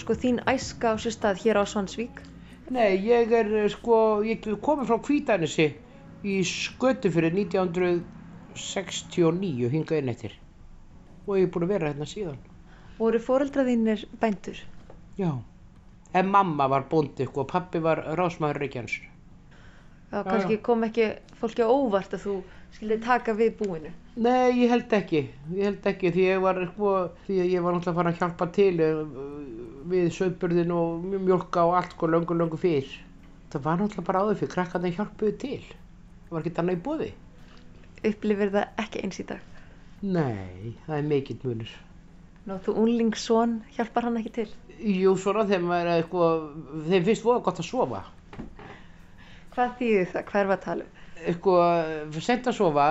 [0.00, 2.16] Sko þín æska á sér stað hér á Svansvík.
[2.72, 5.76] Nei, ég er sko, ég komið frá Kvítanessi
[6.24, 10.40] í skötu fyrir 1969 hingað inn eftir
[11.30, 12.38] og ég er búin að vera hérna síðan.
[12.98, 14.58] Voru fóreldra þínir bændur?
[15.20, 15.30] Já,
[16.12, 18.96] en mamma var bóndi sko, og pappi var rásmaður Reykjanes.
[20.10, 22.36] Já, kannski kom ekki fólki á óvart að þú
[22.74, 23.92] skildi taka við búinu.
[24.20, 25.22] Nei, ég held ekki,
[25.54, 26.94] ég held ekki því ég var sko,
[27.26, 29.04] því ég var náttúrulega farin að hjálpa til eh,
[29.92, 32.90] við sauðburðin og mjölka og allt sko löngu löngu fyrr.
[33.52, 35.62] Það var náttúrulega bara áður fyrir krakkarnir hjálpuðu til.
[36.26, 37.12] Það var ekki í bóði.
[38.10, 39.49] Upplifir það ekki eins í dag.
[40.00, 41.72] Nei, það er mikill munur.
[42.48, 44.46] Nú, þú unlingsson, hjálpar hann ekki til?
[44.80, 46.28] Jú, svona þeim, er, sko,
[46.86, 48.00] þeim finnst voða gott að sofa.
[49.52, 50.24] Hvað þýðir það?
[50.30, 50.96] Hvað er að tala um?
[51.20, 52.86] Eitthvað, sent að sofa,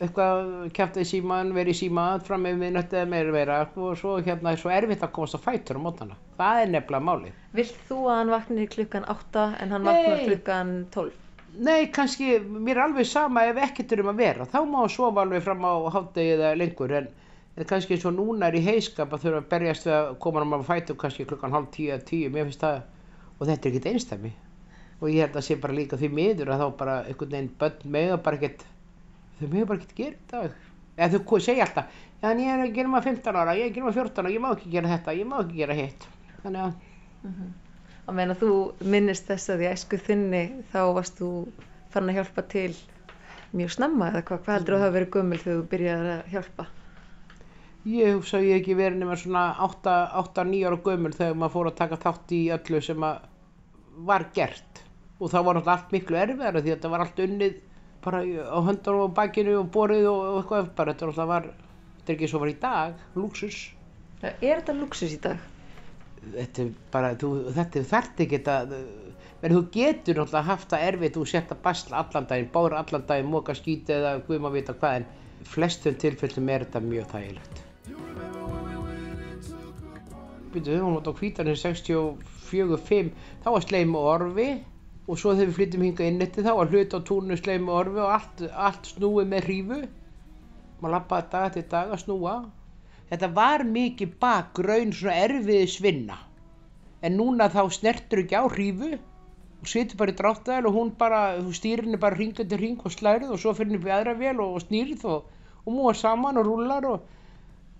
[0.00, 4.52] eitthvað kæftið síman, verið í síma fram með minnötti eða meira vera og svo hérna
[4.52, 6.20] er svo erfitt að komast á fætur á mótana.
[6.36, 7.40] Það er nefnilega málið.
[7.56, 11.19] Vilt þú að hann vakni klukkan 8 en hann vaknar klukkan 12?
[11.58, 14.46] Nei, kannski, mér er alveg sama ef ekkert er um að vera.
[14.46, 17.08] Þá má að sofa alveg fram á hátdegi eða lengur en,
[17.56, 20.44] en kannski eins og núna er í heiskap að þurfa að berjast við að koma
[20.44, 22.82] hann á fætur kannski klukkan hálf tíu eða tíu, mér finnst það,
[23.38, 24.32] og þetta er ekkert einstæmi.
[25.00, 27.94] Og ég held að sé bara líka því miður að þá bara einhvern veginn börn
[27.96, 28.66] mega bara ekkert,
[29.40, 30.68] þau mega bara ekkert gera þetta.
[31.00, 33.96] Eða þau segja alltaf, en ég er ekki nema 15 ára, ég er ekki nema
[33.96, 36.06] 14 ára, ég má ekki gera þetta, ég má ekki gera hitt.
[36.44, 36.78] Þannig að,
[37.20, 37.59] Á meðan
[38.10, 38.52] að þú
[38.92, 40.42] minnist þess að í æsku þinni
[40.72, 41.30] þá varst þú
[41.92, 42.74] farin að hjálpa til
[43.56, 46.34] mjög snemma eða hvað, hvað heldur þú að hafa verið gömul þegar þú byrjaði að
[46.34, 46.66] hjálpa?
[47.90, 51.70] Ég hugsa að ég hef ekki verið nema svona 8-9 ára gömul þegar maður fór
[51.70, 53.26] að taka þátt í öllu sem að
[54.10, 54.84] var gert
[55.20, 57.58] og það var náttúrulega allt miklu erfiðara því að þetta var allt unnið
[58.04, 62.12] bara á höndunum og bakinu og borið og, og eitthvað bara þetta náttúrulega var þetta
[62.12, 63.60] er ekki svo var í dag, luxus
[64.20, 65.40] Er þetta luxus í dag?
[66.20, 68.74] Þetta er bara, þú, þetta þarft ekki að
[69.40, 73.06] menn þú getur náttúrulega haft það erfitt þú sett að basla allan daginn, bára allan
[73.08, 75.06] daginn móka skíti eða guð maður vita hvað en
[75.48, 77.62] flestum tilfellum er þetta mjög þægilegt.
[80.50, 83.10] Býtu, hún var á hvítanir 64-5
[83.44, 84.48] þá var sleim og orfi
[85.06, 87.78] og svo þegar við flyttum hinga inn eftir þá var hlut á túnu sleim og
[87.84, 89.78] orfi og allt, allt snúið með hrífu.
[90.80, 92.34] Maður lappaði dag til dag að snúa
[93.10, 96.18] þetta var mikið bakgraun svona erfiði svinna
[97.02, 98.90] en núna þá snertur ekki á hrífu
[99.60, 103.34] og situr bara í dráttaðil og hún bara, henni bara hring eftir hring og slærið
[103.34, 105.26] og svo fyrir henni upp í aðra vel og, og snýrið og,
[105.64, 107.02] og múa saman og rúlar og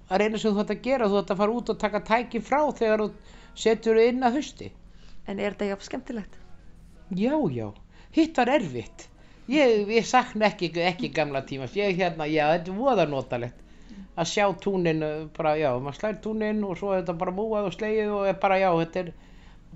[0.09, 2.03] það er eina sem þú ætti að gera, þú ætti að fara út og taka
[2.11, 3.09] tæki frá þegar þú
[3.65, 4.73] setur inn að hausti.
[5.29, 6.37] En er þetta jafn skemmtilegt?
[7.15, 7.69] Já, já,
[8.17, 9.07] hitt var erfitt.
[9.51, 13.70] Ég, ég sakna ekki, ekki gamla tímas, ég hérna, já, þetta er voða notalegt
[14.19, 17.69] að sjá túnin, eh, bara, já, maður slær túnin og svo er þetta bara múað
[17.69, 19.13] og slegið og er bara, já, þetta er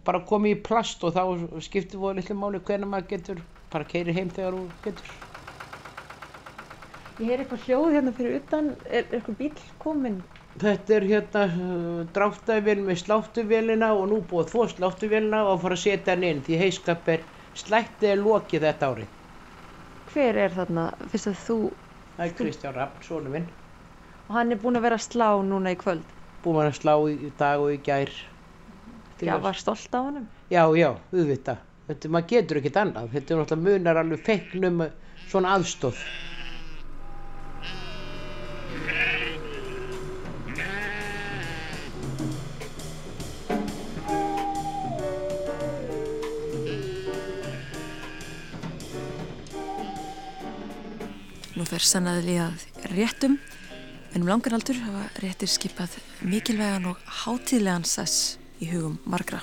[0.05, 3.42] bara komið í plast og þá skiptir voða litlu máli hvernig maður getur,
[3.73, 5.14] bara keiri heim þegar þú getur.
[7.14, 10.23] Ég heyr eitthvað hljóð hérna fyrir utan, er, er eitthvað bíl kominn?
[10.59, 15.79] Þetta er hérna uh, dráttæfinn með sláttuvélina og nú búið þvó sláttuvélina og að fara
[15.79, 17.25] að setja hann inn því heiskap er
[17.59, 19.16] slættið er lokið þetta árið.
[20.11, 21.59] Hver er þarna, fyrst að þú,
[22.14, 23.47] Það er Kristján Rapp, sonu minn.
[24.29, 26.15] Og hann er búinn að vera að slá núna í kvöld.
[26.45, 28.13] Búið að slá í, dag og í gær.
[29.25, 30.27] Já, var stolt af honum.
[30.53, 31.65] Já, já, auðvitað.
[31.85, 33.11] Þetta, maður getur ekkert annað.
[33.13, 34.87] Þetta er náttúrulega munar alveg feiknum
[35.29, 36.05] svona aðstóð.
[51.55, 52.65] Nú fer sannaðli að
[52.96, 53.37] réttum,
[54.15, 59.40] en um langan aldur hafa réttir skipað mikilvægan og hátíðlegan sess í hugum margra.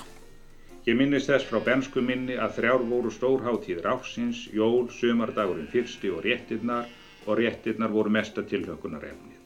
[0.88, 6.24] Ég minnist þess frá bensku minni að þrjár voru stórháttíðir ársins, jól, sumardagurinn fyrsti og
[6.24, 6.88] réttirnar
[7.26, 9.38] og réttirnar voru mesta tilhökunar efnið.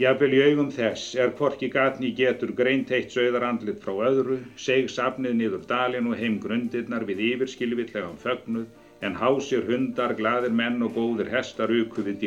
[0.00, 4.88] Jafnvel í augum þess er hvorki gatni getur greint eitt sögðar andlit frá öðru, seg
[4.90, 8.66] safnið niður dalinn og heim grundirnar við yfirskilvillegum fögnuð,
[9.04, 12.24] en hásir hundar, glaðir menn og góðir hestar uku við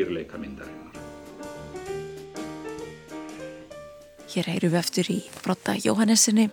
[4.37, 6.43] Hér heyrum við eftir í Brotta Jóhannesinni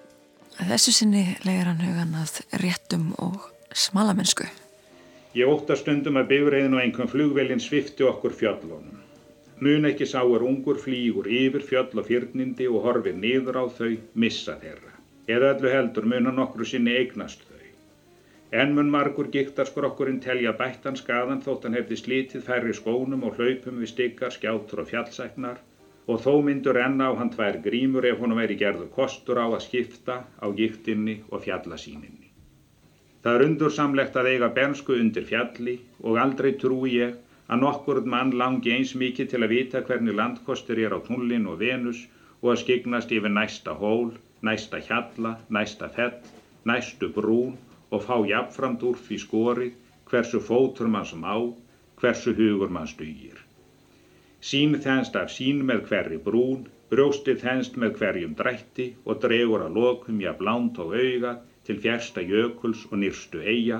[0.56, 3.42] þessu sinni legar hann hugan að réttum og
[3.76, 4.46] smalamennsku.
[5.36, 9.02] Ég ótta stundum að bifreiðin og einhvern flugvelin svifti okkur fjöllunum.
[9.60, 13.92] Mun ekki sá er ungur flýgur yfir fjöll og fyrnindi og horfir niður á þau,
[14.14, 14.94] missa þeirra.
[15.28, 17.68] Eða öllu heldur mun hann okkur sinni eignast þau.
[18.62, 23.36] En mun margur giktarskur okkurinn telja bættan skaðan þótt hann hefði slítið færri skónum og
[23.36, 25.60] hlaupum við stikkar, skjátur og fjallsæknar
[26.06, 29.62] og þó myndur enn á hann tvær grímur ef hún væri gerðu kostur á að
[29.66, 32.28] skipta á giktinni og fjallasíninni.
[33.24, 37.14] Það er undursamlegt að eiga bernsku undir fjalli og aldrei trúi ég
[37.48, 41.60] að nokkurð mann langi eins mikið til að vita hvernig landkostur er á tunlinn og
[41.62, 42.02] venus
[42.42, 44.12] og að skygnast yfir næsta hól,
[44.44, 46.20] næsta hjalla, næsta fell,
[46.68, 47.56] næstu brún
[47.90, 49.72] og fá jafnframt úr því skorið
[50.10, 51.36] hversu fótur mann sem á,
[52.00, 53.43] hversu hugur mann stugir.
[54.44, 59.78] Sín þennst af sín með hverri brún, brjóstið þennst með hverjum drætti og dregur að
[59.78, 61.30] lokum jafn lánt á auga
[61.64, 63.78] til fjärsta jökuls og nýrstu eiga,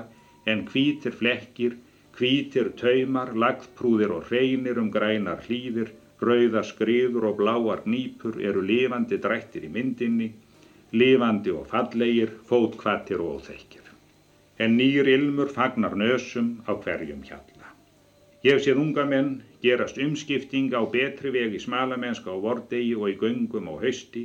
[0.51, 1.75] en hvítir flekkir,
[2.17, 5.91] hvítir taumar, lagðprúðir og hreinir um grænar hlýðir,
[6.25, 10.31] rauðar skriður og bláar nýpur eru lifandi drættir í myndinni,
[10.97, 13.85] lifandi og fallegir, fótkvattir og óþekkir.
[14.57, 17.54] En nýr ilmur fagnar nösum á hverjum hjalla.
[18.45, 19.29] Ég séð unga menn
[19.63, 24.21] gerast umskipting á betri veg í smalamennska á vordegi og í göngum á hausti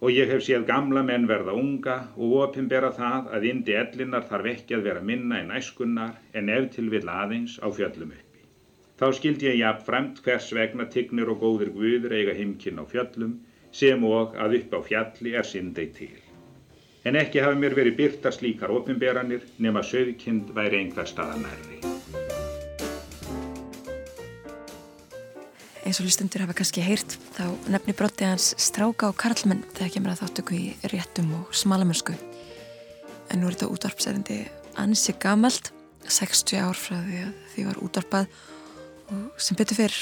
[0.00, 4.48] og ég hef séð gamla menn verða unga og opinbera það að indi ellinnar þarf
[4.54, 8.46] ekki að vera minna en æskunnar en ef til vil aðeins á fjöllum uppi.
[8.96, 13.36] Þá skildi ég jafnframt hvers vegna tignir og góðir guður eiga heimkinn á fjöllum
[13.82, 16.16] sem og að upp á fjalli er syndei til.
[17.04, 21.97] En ekki hafi mér verið byrta slíkar opinberanir nema söðkind væri einhver staða
[25.88, 30.10] Eins og hlustundur hafa kannski heyrt þá nefni brotti hans stráka og karlmenn þegar kemur
[30.12, 32.12] að þáttöku í réttum og smalamörsku.
[33.32, 34.36] En nú er þetta útvarpsærindi
[34.82, 35.70] ansi gamalt,
[36.04, 38.36] 60 ár frá því að því var útvarpað
[39.16, 39.96] og sem betur fyrr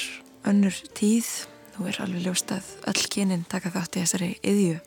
[0.51, 1.31] önnur tíð,
[1.77, 4.83] nú er alveg ljóst að öll kynin taka þátt í þessari yðju.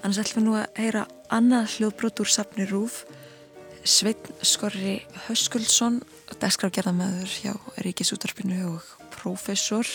[0.00, 3.02] Annars ætlum við nú að heyra annað hljóðbrot úr safni Rúf,
[3.84, 6.00] Sveitn Skorri Höskuldsson,
[6.40, 9.86] dagskráfgerðamæður hjá Ríkisútvarpinu og prófessor.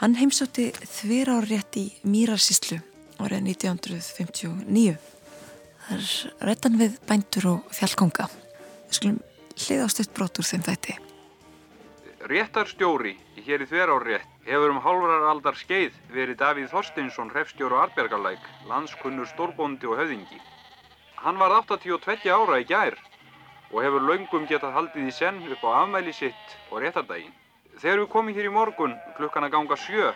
[0.00, 2.78] Hann heimsótti þverárrétt í Mýrarsíslu
[3.18, 4.96] árið 1959.
[5.86, 8.28] Það er réttan við bændur og fjallkonga.
[8.86, 9.20] Við skulum
[9.56, 10.96] hliða á stutt brot úr þeim þætti.
[12.26, 13.14] Réttarstjóri
[13.46, 19.86] hér í þverárrétt hefur um hálfrar aldar skeið verið Davíð Þorsteinsson, hrefstjóru Arbjörgalæk, landskunnur stórbóndi
[19.86, 20.40] og höfðingi.
[21.22, 22.98] Hann var 82 ára í gær
[23.70, 27.34] og hefur laungum getað haldið í senn upp á afmæli sitt og réttardaginn.
[27.76, 30.08] Þegar við komum hér í morgun klukkan að ganga sjö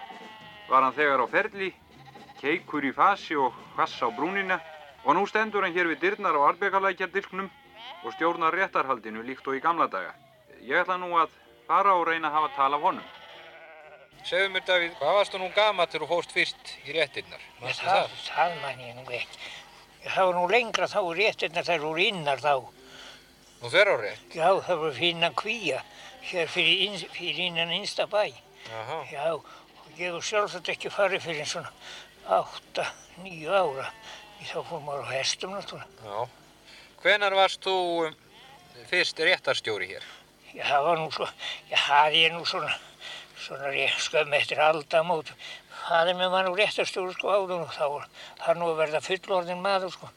[0.71, 1.69] var hann þegar á ferli,
[2.41, 4.57] keikur í fasi og hvass á brúnina
[5.05, 7.51] og nú stendur hann hér við dyrnar á Arbjörgalækjardilknum
[8.05, 10.15] og stjórnar réttarhaldinu líkt og í gamla daga.
[10.65, 11.37] Ég ætla nú að
[11.69, 13.13] fara og reyna að hafa tal af honum.
[14.25, 17.45] Segðu mér Davíð, hvað varst þú nú gama til þú fórst fyrst í réttinnar?
[17.61, 18.27] Manstu það, það?
[18.33, 19.41] það man ég nú ekki.
[20.09, 22.55] Það var nú lengra þá réttirna þær voru innar þá.
[23.61, 24.29] Nú þver á rétt?
[24.33, 25.81] Já, það voru finna kvíja
[26.23, 28.29] hér fyrir, inn, fyrir innan innsta bæ.
[28.69, 28.99] Jaha.
[29.13, 31.73] Já, og ég hef sjálfsagt ekki farið fyrir svona
[32.31, 32.87] átta,
[33.25, 33.89] nýju ára.
[34.41, 35.89] Þá fór maður á hestum náttúrulega.
[36.05, 36.29] Já.
[37.03, 37.75] Hvenar varst þú
[38.07, 38.15] um,
[38.89, 40.07] fyrst réttarstjóri hér?
[40.55, 41.27] Já, það var nú svo,
[41.71, 42.73] já, það er nú svona,
[43.39, 45.33] svona skömm eftir aldamót.
[45.81, 48.09] Það er með mann og réttarstjóru sko áður og þá var
[48.41, 50.11] það nú að verða fullorðin maður sko.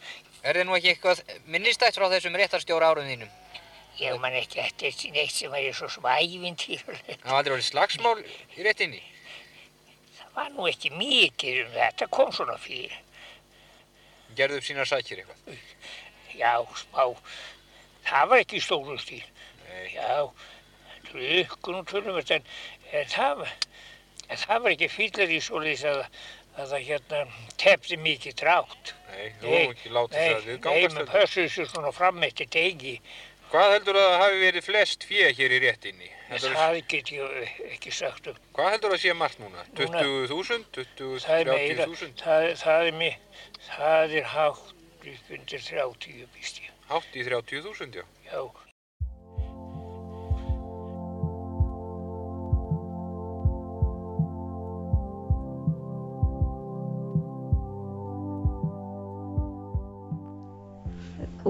[0.44, 3.32] Er þið nú ekki eitthvað minnistætt frá þessum réttarstjóra árum þínum?
[4.02, 7.20] Ég man ekki eftir neitt sem væri svo sem ævintýrulegt.
[7.22, 8.22] Það var aldrei verið slagsmál
[8.58, 9.02] í réttinni?
[10.18, 12.96] Það var nú ekki mikið um þetta, kom svona fyrir.
[14.38, 15.60] Gerðu upp sínar sækir eitthvað?
[16.34, 17.04] Já, smá.
[18.08, 19.22] Það var ekki stóru stíl.
[19.68, 19.84] Nei.
[19.94, 20.26] Já,
[21.12, 22.48] trukkun og tölumvert, en,
[22.92, 26.02] en, það, var- það var ekki fyllir í svoleiðis að,
[26.58, 27.22] að það hérna
[27.62, 28.96] tefði mikið drátt.
[29.14, 32.50] Nei, þú hefur ekki látið það við nei, gangast menn pössuðu sér svona fram eftir
[32.58, 32.96] degi.
[33.54, 36.08] Hvað heldur að það hafi verið flest fjö hér í réttinni?
[36.32, 38.40] Heldur Það get ég ekki sagt um.
[38.58, 39.66] Hvað heldur að sé margt núna?
[39.78, 40.66] Núna- 20.000?
[40.74, 42.16] 20, Það er meira, 30.000?
[42.24, 43.20] það, það er mér,
[43.68, 44.74] það er hátt
[45.04, 46.72] upp undir 30 býst ég.
[46.90, 48.04] Hátt í 30.000, já.
[48.32, 48.42] Já,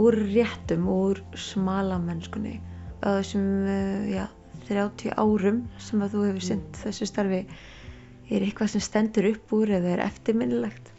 [0.04, 2.58] úr réttum, úr smalamennskunni
[3.04, 4.26] á þessum uh, já,
[4.70, 7.44] 30 árum sem að þú hefur synt þessu starfi.
[8.32, 10.94] Er eitthvað sem stendur upp úr eða er eftirminnilegt?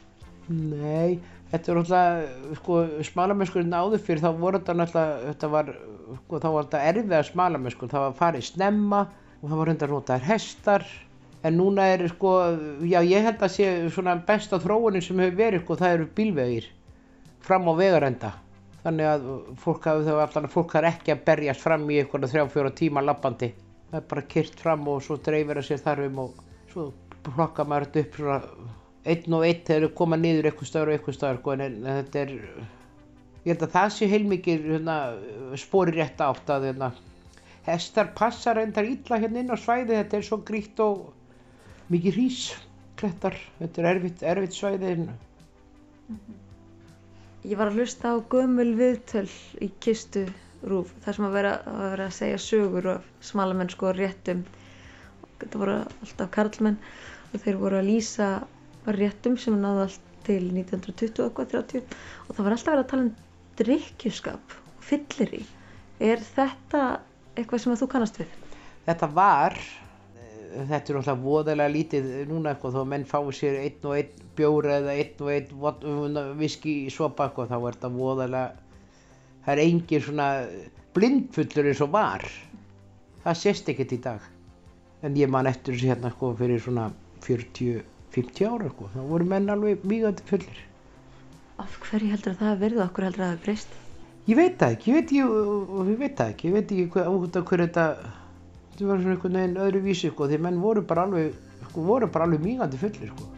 [0.52, 1.20] Nei,
[1.54, 2.76] Þetta er náttúrulega, sko,
[3.06, 5.68] smalamennskurinn áður fyrir þá voru þetta náttúrulega, þetta var,
[6.16, 10.26] sko, þá var þetta erfiða smalamennskur, það var farið snemma og það var hundar notaðir
[10.32, 10.86] hestar,
[11.46, 12.32] en núna er, sko,
[12.90, 16.66] já, ég held að sé svona besta þróunin sem hefur verið, sko, það eru bílvegir
[17.46, 18.32] fram á vegarenda.
[18.84, 19.26] Þannig að
[19.62, 23.04] fólk hafi þá alltaf, fólk har ekki að berjast fram í einhverja þrjá, fjóra tíma
[23.04, 23.50] lappandi.
[23.90, 26.88] Það er bara kyrt fram og svo dreifir það sér þarfum og svo
[27.24, 28.40] plokka maður þetta upp svona
[29.04, 32.20] einn og einn þegar þau koma niður eitthvað stöður og eitthvað stöður sko, en, þetta
[32.22, 32.32] er
[33.44, 34.94] ég held að það sé heilmikið hérna,
[35.60, 36.90] spori rétt átt að hérna,
[37.66, 41.10] hestar passa reyndar illa hérna inn á svæði þetta er svo grítt og
[41.92, 42.40] mikið hrís
[43.00, 45.06] klettar, þetta er erfitt, erfitt svæði en
[47.44, 49.26] Ég var að hlusta á gömul viðtöl
[49.60, 50.22] í kistu
[50.64, 54.40] rúf þar sem að vera að, vera að segja sögur af smalamennsku og réttum.
[55.42, 56.78] Þetta voru alltaf karlmenn
[57.34, 58.28] og þeir voru að lýsa
[58.96, 62.90] réttum sem náðu allt til 1920 og eitthvað 30 og það var alltaf verið að
[62.94, 63.12] tala um
[63.60, 65.42] drikkjuskap og fyllir í
[66.02, 66.84] er þetta
[67.36, 68.32] eitthvað sem að þú kannast við?
[68.88, 69.58] þetta var
[70.54, 74.24] þetta er náttúrulega voðalega lítið núna eitthvað þó að menn fái sér einn og einn
[74.38, 78.44] bjóra eða einn og einn viski í sopa eitthvað þá er þetta voðalega
[79.44, 80.28] það er engin svona
[80.94, 82.26] blindfullur eins og var.
[83.24, 84.28] Það sést ekkert í dag.
[85.04, 86.90] En ég man eftir þessu hérna sko fyrir svona
[87.24, 90.60] 40-50 ára sko þá voru menn alveg mýgandi fullir.
[91.62, 92.82] Af hverju heldur að það verið?
[92.82, 93.80] Og okkur heldur að það breyst?
[94.24, 95.32] ég veit það ekki, ég veit, ég,
[95.90, 97.86] ég veit það ekki ég veit ekki hvað, út af hverju þetta
[98.74, 101.34] þetta var svona einhvern veginn öðru vísi sko því menn voru bara alveg
[101.68, 103.28] sko, voru bara alveg mýgandi fullir sko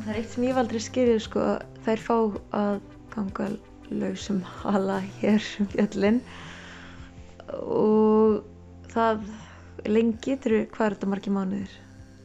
[0.00, 1.44] Það er eitt sem ég aldrei skilið sko,
[1.86, 2.16] þær fá
[2.58, 2.80] að
[3.14, 3.46] ganga
[3.90, 6.18] lausum hala hér um fjöllin
[7.62, 8.40] og
[8.90, 9.22] það
[9.86, 11.78] lengi, þetta hvað er þetta margir mánuðir?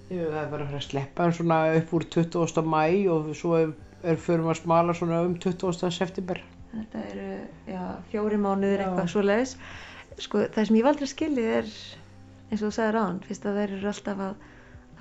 [0.09, 2.61] Það er bara að að sleppa hann svona upp úr 20.
[2.69, 3.71] mæ og svo er,
[4.05, 5.89] er fyrir að smala svona um 20.
[5.93, 6.41] september.
[6.75, 7.29] Þetta eru
[7.71, 8.85] já, fjóri mánuðir Já.
[8.85, 9.53] eitthvað svo leiðis.
[10.21, 11.71] Sko, það sem ég hef aldrei skilið er
[12.51, 14.35] eins og þú sagðir án, fyrst að þær eru alltaf að,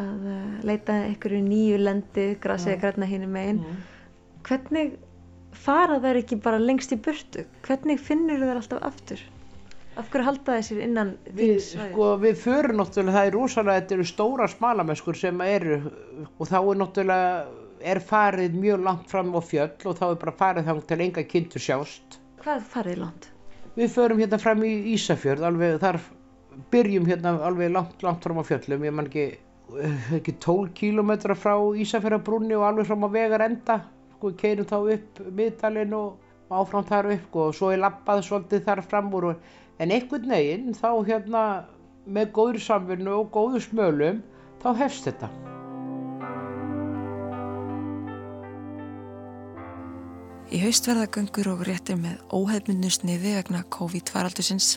[0.05, 3.61] að eh, leita einhverju nýju lendi, grasið græna hínum megin.
[3.61, 3.83] Mm.
[4.49, 4.97] Hvernig
[5.65, 7.45] fara þær ekki bara lengst í burtu?
[7.67, 9.23] Hvernig finnur þær alltaf aftur?
[9.95, 14.07] Af hverju halda þessir innan Við, sko, við förum náttúrulega, það er rosalega, þetta eru
[14.11, 15.77] stóra smalamennskur sem eru
[16.25, 17.45] og þá er náttúrulega,
[17.85, 21.25] er farið mjög langt fram á fjöll og þá er bara farið þang til enga
[21.31, 22.19] kindur sjást.
[22.43, 23.31] Hvað farið langt?
[23.75, 26.01] Við förum hérna fram í Ísafjörð, alveg þar
[26.75, 29.27] byrjum hérna alveg langt, langt fram á fjöllum, ég man ekki,
[30.19, 33.81] ekki 12 kílómetra frá Ísafjörðabrúnni og alveg fram á vegar enda,
[34.17, 38.65] sko, keirum þá upp miðdalinn og áfram þar upp sko, og svo er labbað svolítið
[38.69, 41.45] þar fram úr og, en einhvern veginn þá hérna
[42.05, 44.21] með góður samvinnu og góðu smölum
[44.63, 45.31] þá hefst þetta.
[50.55, 54.77] Í haust verða göngur og réttir með óhefmyndu sniði vegna COVID-faraldusins.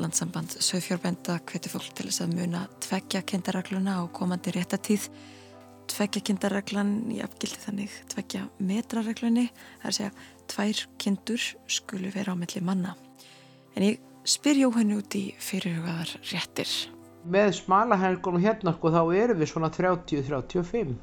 [0.00, 5.10] Landsamband Söðfjórbænda hvetur fólk til þess að muna tveggja kindarregluna á komandi réttatíð.
[5.92, 9.50] Tveggja kindarreglan í afgildi þannig tveggja metrareglunni,
[9.82, 10.14] það er að segja
[10.54, 11.46] tvær kindur
[11.76, 12.96] skulu vera á milli manna.
[13.76, 16.70] En ég spyr Jóhannu út í fyrirhugaðar réttir.
[17.24, 20.94] Með smalahengunum hérna sko þá erum við svona 30-35,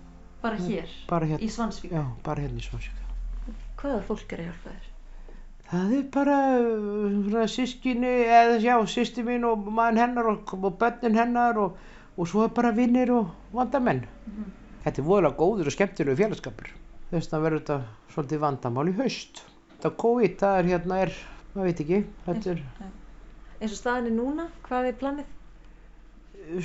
[0.42, 1.92] Bara hér, bara hérna, í Svansvík.
[1.94, 2.98] já, bara hérna í Svansvík.
[3.82, 4.88] Hvaða fólk er að hjálpa þér?
[5.72, 10.74] Það er bara uh, svona sískinni, eða já, sýsti mín og maður hennar og, og
[10.82, 11.78] börnin hennar og,
[12.18, 14.02] og svo er bara vinnir og vandamenn.
[14.84, 16.74] Þetta er voðalega góður og skemmtilegu félagskapur.
[17.12, 17.78] Þess vegna verður þetta
[18.16, 19.44] svolítið vandamál í haust.
[19.78, 21.14] Þetta COVID, það er hérna, er,
[21.54, 22.64] maður veit ekki, þetta er,
[23.62, 25.38] Eins og staðin er núna, hvað er planið?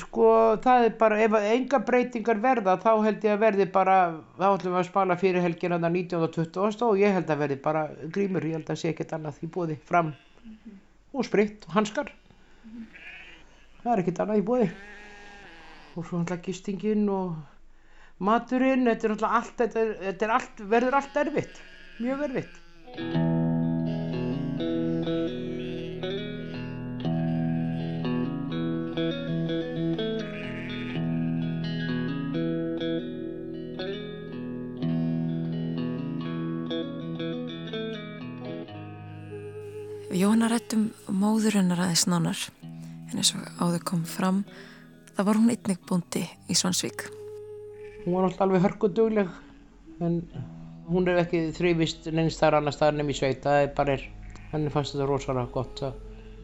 [0.01, 0.28] sko,
[0.62, 3.97] það er bara, ef enga breytingar verða, þá held ég að verði bara,
[4.38, 6.22] þá ætlum við að spala fyrir helgina 19.
[6.22, 6.86] og 20.
[6.86, 7.82] og ég held að verði bara
[8.14, 10.14] grímur, ég held að sé ekkert annað í bóði fram
[11.16, 12.12] og spritt og hanskar.
[13.82, 14.70] Það er ekkert annað í bóði.
[15.97, 17.36] Og svo alltaf gistingin og
[18.18, 21.64] maturinn, þetta er alltaf allt, þetta, er, þetta er allt, verður allt erfitt,
[22.03, 23.26] mjög erfitt.
[40.27, 40.81] Við Jóhanna rættum
[41.22, 44.41] móður hennar aðeins nánar en eins og áður kom fram
[45.14, 47.05] það var hún einnig bóndi í Svansvík.
[48.03, 49.31] Hún var alltaf alveg hörkudugleg
[50.03, 50.16] en
[50.89, 54.03] hún er ekki þrifist neins þar annars þar nefn í sveit það er bara er,
[54.51, 55.85] henni fannst þetta rosalega gott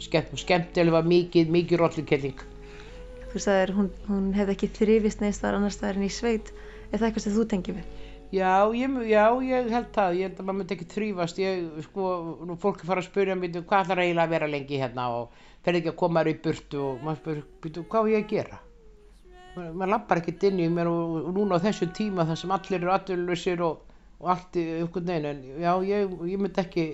[0.07, 2.47] skemmt, skemmtileg var mikið, mikið rollukelling
[3.33, 6.55] Þú sagðir hún, hún hefði ekki þrifist neist þar annars staðar en í sveit.
[6.93, 8.03] Er það eitthvað sem þú tengir við?
[8.33, 12.05] Já, ég, já, ég held það, ég held að maður myndi ekki þrýfast, ég, sko,
[12.49, 15.35] nú fólki fara að spyrja mér, hvað ætlar eiginlega að vera lengi hérna og
[15.67, 18.31] fer ekki að koma þér í burtu og maður spyrir, býtu, hvað á ég að
[18.33, 18.61] gera?
[19.53, 22.55] Ma- Maður lappar ekkert inn í mér og, og núna á þessum tíma þar sem
[22.57, 23.83] allir eru atvinnuleysir og,
[24.23, 26.87] og allt í einhvern veginn, en já, ég, ég myndi ekki,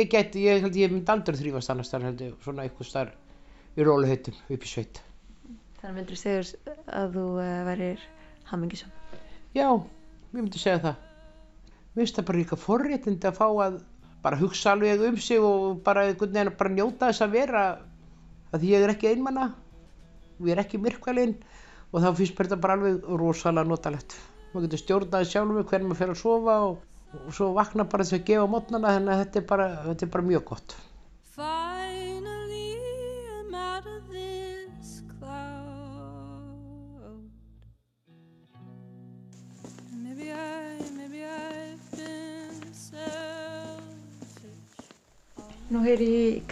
[0.00, 3.12] ég geti, ég held ég myndi aldrei þrýfast annars þar held ég, svona einhvers þar
[3.76, 5.02] í róluhautum upp í sveit.
[5.82, 8.00] Þannig myndur segja að þú uh, værir
[8.48, 8.96] hamingisam.
[9.52, 9.68] Já,
[10.40, 11.04] ég myndi segja það.
[11.96, 13.76] Mér finnst það bara líka forréttindi að fá að
[14.26, 17.62] bara hugsa alveg um sig og bara bara njóta þess að vera
[18.52, 19.52] að ég er ekki einmanna
[20.38, 21.36] og ég er ekki myrkvælinn
[21.92, 24.16] og þá finnst mér þetta bara alveg rosalega notalegt.
[24.52, 26.82] Maður getur stjórnaði sjálfum mig hvernig maður fer að sofa og,
[27.22, 30.12] og svo vakna bara þess að gefa mótnana þannig að þetta er bara, þetta er
[30.16, 30.76] bara mjög gott.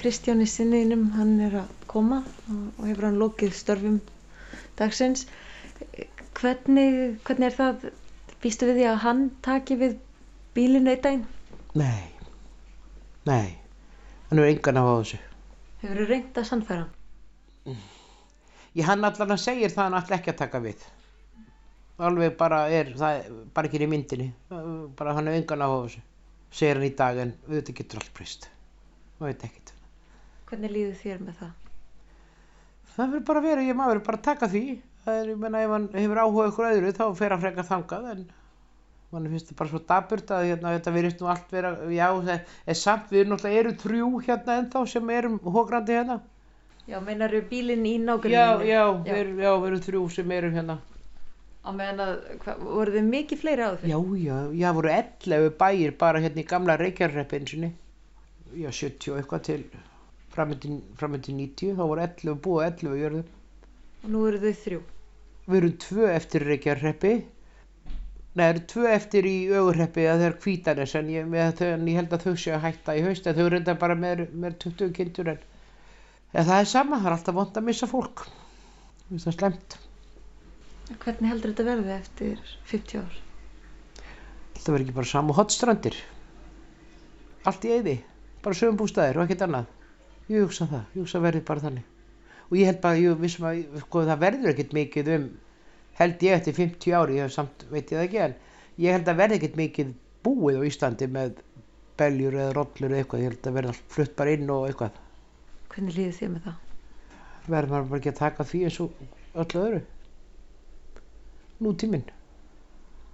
[0.04, 2.18] Kristjáni sinniðinum, hann er að koma
[2.52, 3.94] og, hefur hann lokið störfum
[4.76, 5.22] dagsins.
[6.36, 7.86] Hvernig, hvernig er það,
[8.42, 9.94] býstu við því að hann taki við
[10.52, 11.22] bílinu einn daginn?
[11.80, 12.04] Nei,
[13.30, 13.56] nei,
[14.28, 15.22] hann er engan á þessu.
[15.80, 17.80] Hefur þú reynd að sannfæra hann?
[18.76, 20.88] Ég hann allan að segir það hann ætla ekki að taka við.
[22.04, 24.28] Alveg bara er, það er bara ekki í myndinni.
[25.00, 26.04] Bara hann er engan á þessu.
[26.52, 28.50] Segir hann í dag en auðvitað getur allt breyst.
[29.16, 29.73] Það veit ekkert.
[30.50, 31.52] Hvernig líður þér með það?
[32.94, 34.64] Það verður bara að vera, ég maður bara að taka því.
[35.04, 38.10] Það er, ég menna, ef hann hefur áhuga ykkur öðru þá fer hann frekar þangað
[38.12, 38.22] en
[39.14, 42.54] mann finnst það bara svo daburt að hérna, þetta verðist nú allt vera, já, það
[42.72, 46.16] er samt, við náttúrulega erum þrjú hérna ennþá sem erum hógrandi hérna.
[46.88, 48.66] Já, meinar þú bílinn í Já, nágruninu?
[48.68, 50.78] já, við erum, já, við erum þrjú sem erum hérna.
[51.64, 52.02] Að,
[52.42, 53.94] hva, voru þið mikið fleiri áður fyrir?
[53.94, 57.70] Já, já, já, voru 11 bæir bara hérna í gamla Reykjarreppinsinni.
[58.60, 59.62] Já, 70 og eitthvað til
[60.34, 63.30] framöndi 90, þá voru 11 búið 11 jörðum.
[64.04, 64.80] Og nú eru þau þrjú.
[65.44, 67.14] Við erum tvö eftir Reykjarreppi.
[68.34, 71.88] Nei, það eru tvö eftir í Ögurreppi að það er Hvítanes en ég, þau, en
[71.90, 74.56] ég held að þau séu að hætta í haust en þau reynda bara með, með
[74.64, 75.44] 20 kindur en,
[76.34, 78.24] það er sama, það er alltaf vond að missa fólk.
[79.12, 79.78] Það er slemt.
[81.04, 83.20] Hvernig heldur þetta verði eftir 50 ár?
[84.58, 85.96] Það verður ekki bara samu hotstrandir.
[87.44, 87.94] Allt í eyði.
[88.44, 89.70] Bara sögum bústæðir og ekkert annað.
[90.30, 90.84] Ég hugsa það.
[90.94, 91.88] Ég hugsa verði bara þannig.
[92.48, 95.26] Og ég held bara, ég vissum að sko, það verður ekkert mikið um,
[95.98, 99.10] held ég eftir 50 ári, ég hef samt, veit ég það ekki, en ég held
[99.10, 99.90] að verði ekkert mikið
[100.24, 101.42] búið á Íslandi með
[102.00, 103.24] beljur eða rollur eða eitthvað.
[103.24, 105.02] Ég held að verði allt flutt bara inn og eitthvað.
[105.74, 106.56] Hvernig líður þér með það?
[107.44, 109.04] Verður maður bara ekki að taka því eins og
[109.44, 109.82] öllu öðru.
[111.64, 112.08] Nú tíminn.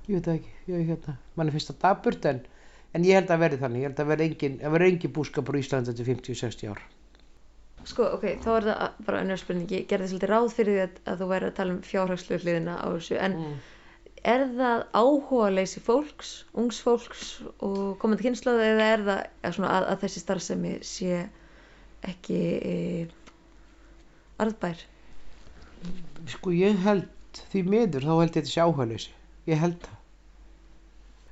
[0.06, 0.56] Ég veit það ekki.
[0.70, 2.42] Ég, hérna, mann er fyrst að daburt en
[2.90, 5.92] En ég held að verði þannig, ég held að verði engin, engin búskapur í Íslandi
[5.92, 6.80] eftir 50-60 ár.
[7.88, 9.70] Sko, ok, þá er það bara önnur spurning.
[9.72, 12.74] Ég gerði svolítið ráð fyrir því að, að þú væri að tala um fjárhagslu hliðina
[12.76, 13.16] á þessu.
[13.20, 13.36] En
[14.34, 17.28] er það áhuga leysi fólks, ungs fólks
[17.64, 21.22] og komandi kynnslóðu eða er það ja, að, að þessi starfsemi sé
[22.10, 22.74] ekki e,
[24.40, 24.84] arðbær?
[26.28, 27.08] Sko ég held
[27.52, 29.16] því miður þá held ég þetta sé áhugaleysi.
[29.48, 29.98] Ég held það.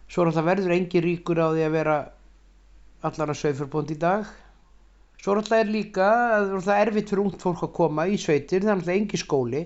[0.09, 1.97] Svo er alltaf verður engin ríkur á því að vera
[3.05, 4.29] allar að sögfurbónd í dag.
[5.19, 6.07] Svo er alltaf er líka
[6.37, 9.23] að það er erfitt fyrir ungt fólk að koma í sveitir, það er alltaf engin
[9.23, 9.63] skóli.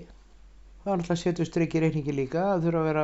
[0.81, 3.03] Það er alltaf að setja streik í reikningi líka, það þurfa að vera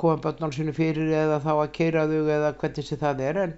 [0.00, 3.40] koma börnál sinu fyrir eða þá að keira þau eða hvernig sem það er.
[3.42, 3.56] En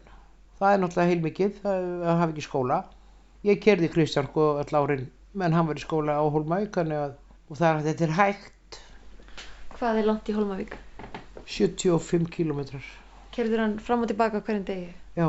[0.63, 2.81] það er náttúrulega heilmikið að hafa ekki skóla.
[3.47, 5.07] Ég kerði Kristján sko all árin,
[5.37, 8.83] menn hann var í skóla á Hólmavík, og það er að þetta er hægt.
[9.77, 10.77] Hvað er langt í Holmavík?
[11.45, 12.85] 75 kílómetrar.
[13.35, 14.93] Kerður hann fram og tilbaka hverjum degi?
[15.19, 15.29] Já,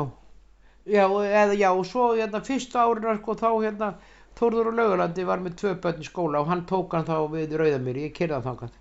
[0.86, 3.94] já, eða já, og svo hérna fyrsta árina sko þá hérna
[4.34, 7.52] Þórður og Laugalandi var með tvö börn í skóla og hann tók hann þá við
[7.60, 8.78] Rauðamýri, ég kerði hann þangað.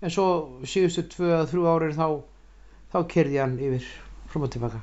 [0.00, 0.26] En svo
[0.64, 2.06] síðustu tvö að þrjú árin þá,
[2.94, 3.90] þá kerði hann yfir
[4.32, 4.80] fram og tilbaka.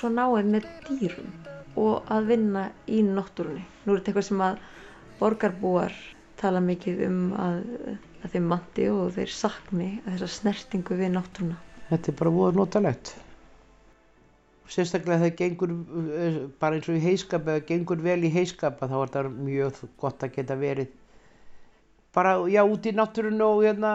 [0.00, 1.32] Svo náið með dýrum
[1.80, 3.62] og að vinna í náttúrunni?
[3.84, 4.60] Nú er þetta eitthvað sem að
[5.20, 5.96] borgarbúar
[6.40, 7.58] tala mikið um að,
[8.24, 11.58] að þeim mandi og þeir sakni þessa snertingu við náttúruna.
[11.90, 13.12] Þetta er bara voða notalegt.
[14.70, 15.72] Sérstaklega þegar gengur,
[16.14, 19.80] eh, bara eins og í heiskap, eða gengur vel í heiskapa, þá er þetta mjög
[19.98, 20.92] gott að geta verið
[22.14, 23.92] bara, já, út í náttúrunu og hérna,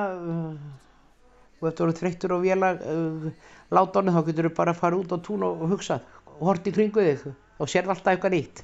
[1.62, 3.30] og eftir að þú þreyttur og vela uh,
[3.76, 6.76] látónu, þá getur þú bara að fara út á tún og, hugsað og hort í
[6.76, 8.64] kringu þig og sérð alltaf eitthvað nýtt.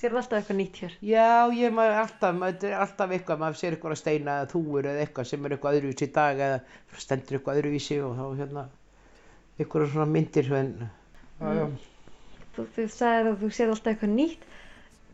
[0.00, 0.92] Sér alltaf eitthvað nýtt hér.
[1.04, 4.86] Já, ég maður alltaf, maður er alltaf eitthvað, maður sér eitthvað að steina eða þúur
[4.88, 8.62] eða eitthvað sem er eitthvað öðruvísi í dag eða stendur eitthvað öðruvísi og þá hérna
[9.60, 11.66] eitthvað svona myndir en já, já.
[12.54, 14.48] Þú, þú sagðir að þú sér alltaf eitthvað nýtt.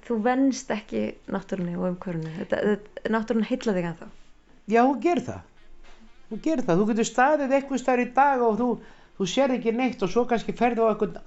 [0.07, 1.03] Þú venst ekki
[1.35, 2.37] náttúrunni og umhverfunu.
[2.39, 4.07] Þetta, þetta, náttúrun heilla þig að þá.
[4.71, 5.41] Já, hún gerir það.
[6.31, 6.81] Hún gerir það.
[6.81, 8.69] Þú getur staðið eitthvað staðar í dag og þú,
[9.19, 11.21] þú sér ekki neitt og svo kannski ferðu á eitthvað,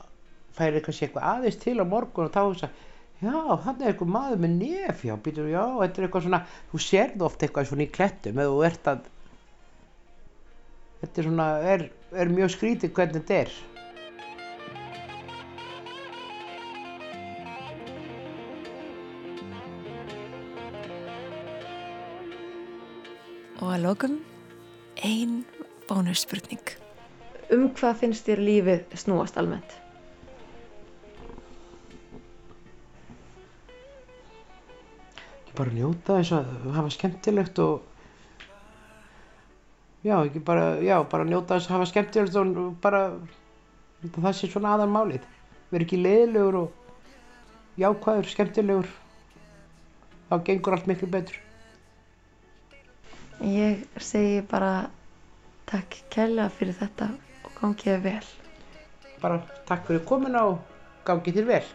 [0.57, 2.81] færið kannski eitthvað aðeins til á morgun og þá þess að,
[3.23, 6.41] já, hann er eitthvað maður með nef, já, býtur, já, þetta er eitthvað svona,
[6.73, 9.09] þú sérðu oft eitthvað svona í klettum eða þú ert að,
[10.99, 11.85] þetta er svona, er,
[12.19, 13.57] er mjög skrítið hvernig þetta er.
[23.59, 24.13] Og að lokum,
[25.03, 25.43] ein
[25.89, 26.75] bónusspurning.
[27.53, 29.79] Um hvað finnst þér lífið snúast almennt?
[35.59, 37.81] bara njóta þess að hafa skemmtilegt og
[40.05, 43.01] já, ekki bara, já, bara njóta þess að hafa skemmtilegt og bara
[44.05, 45.25] það sé svona aðan málið
[45.73, 48.89] vera ekki leiðilegur og jákvæður, skemmtilegur
[50.29, 51.41] þá gengur allt miklu betur
[53.39, 54.89] Ég segi bara
[55.69, 57.07] takk kærlega fyrir þetta
[57.47, 58.25] og gangið þér vel.
[59.21, 59.37] bara
[59.69, 60.59] takk fyrir komuna og
[61.07, 61.65] gangi þér vel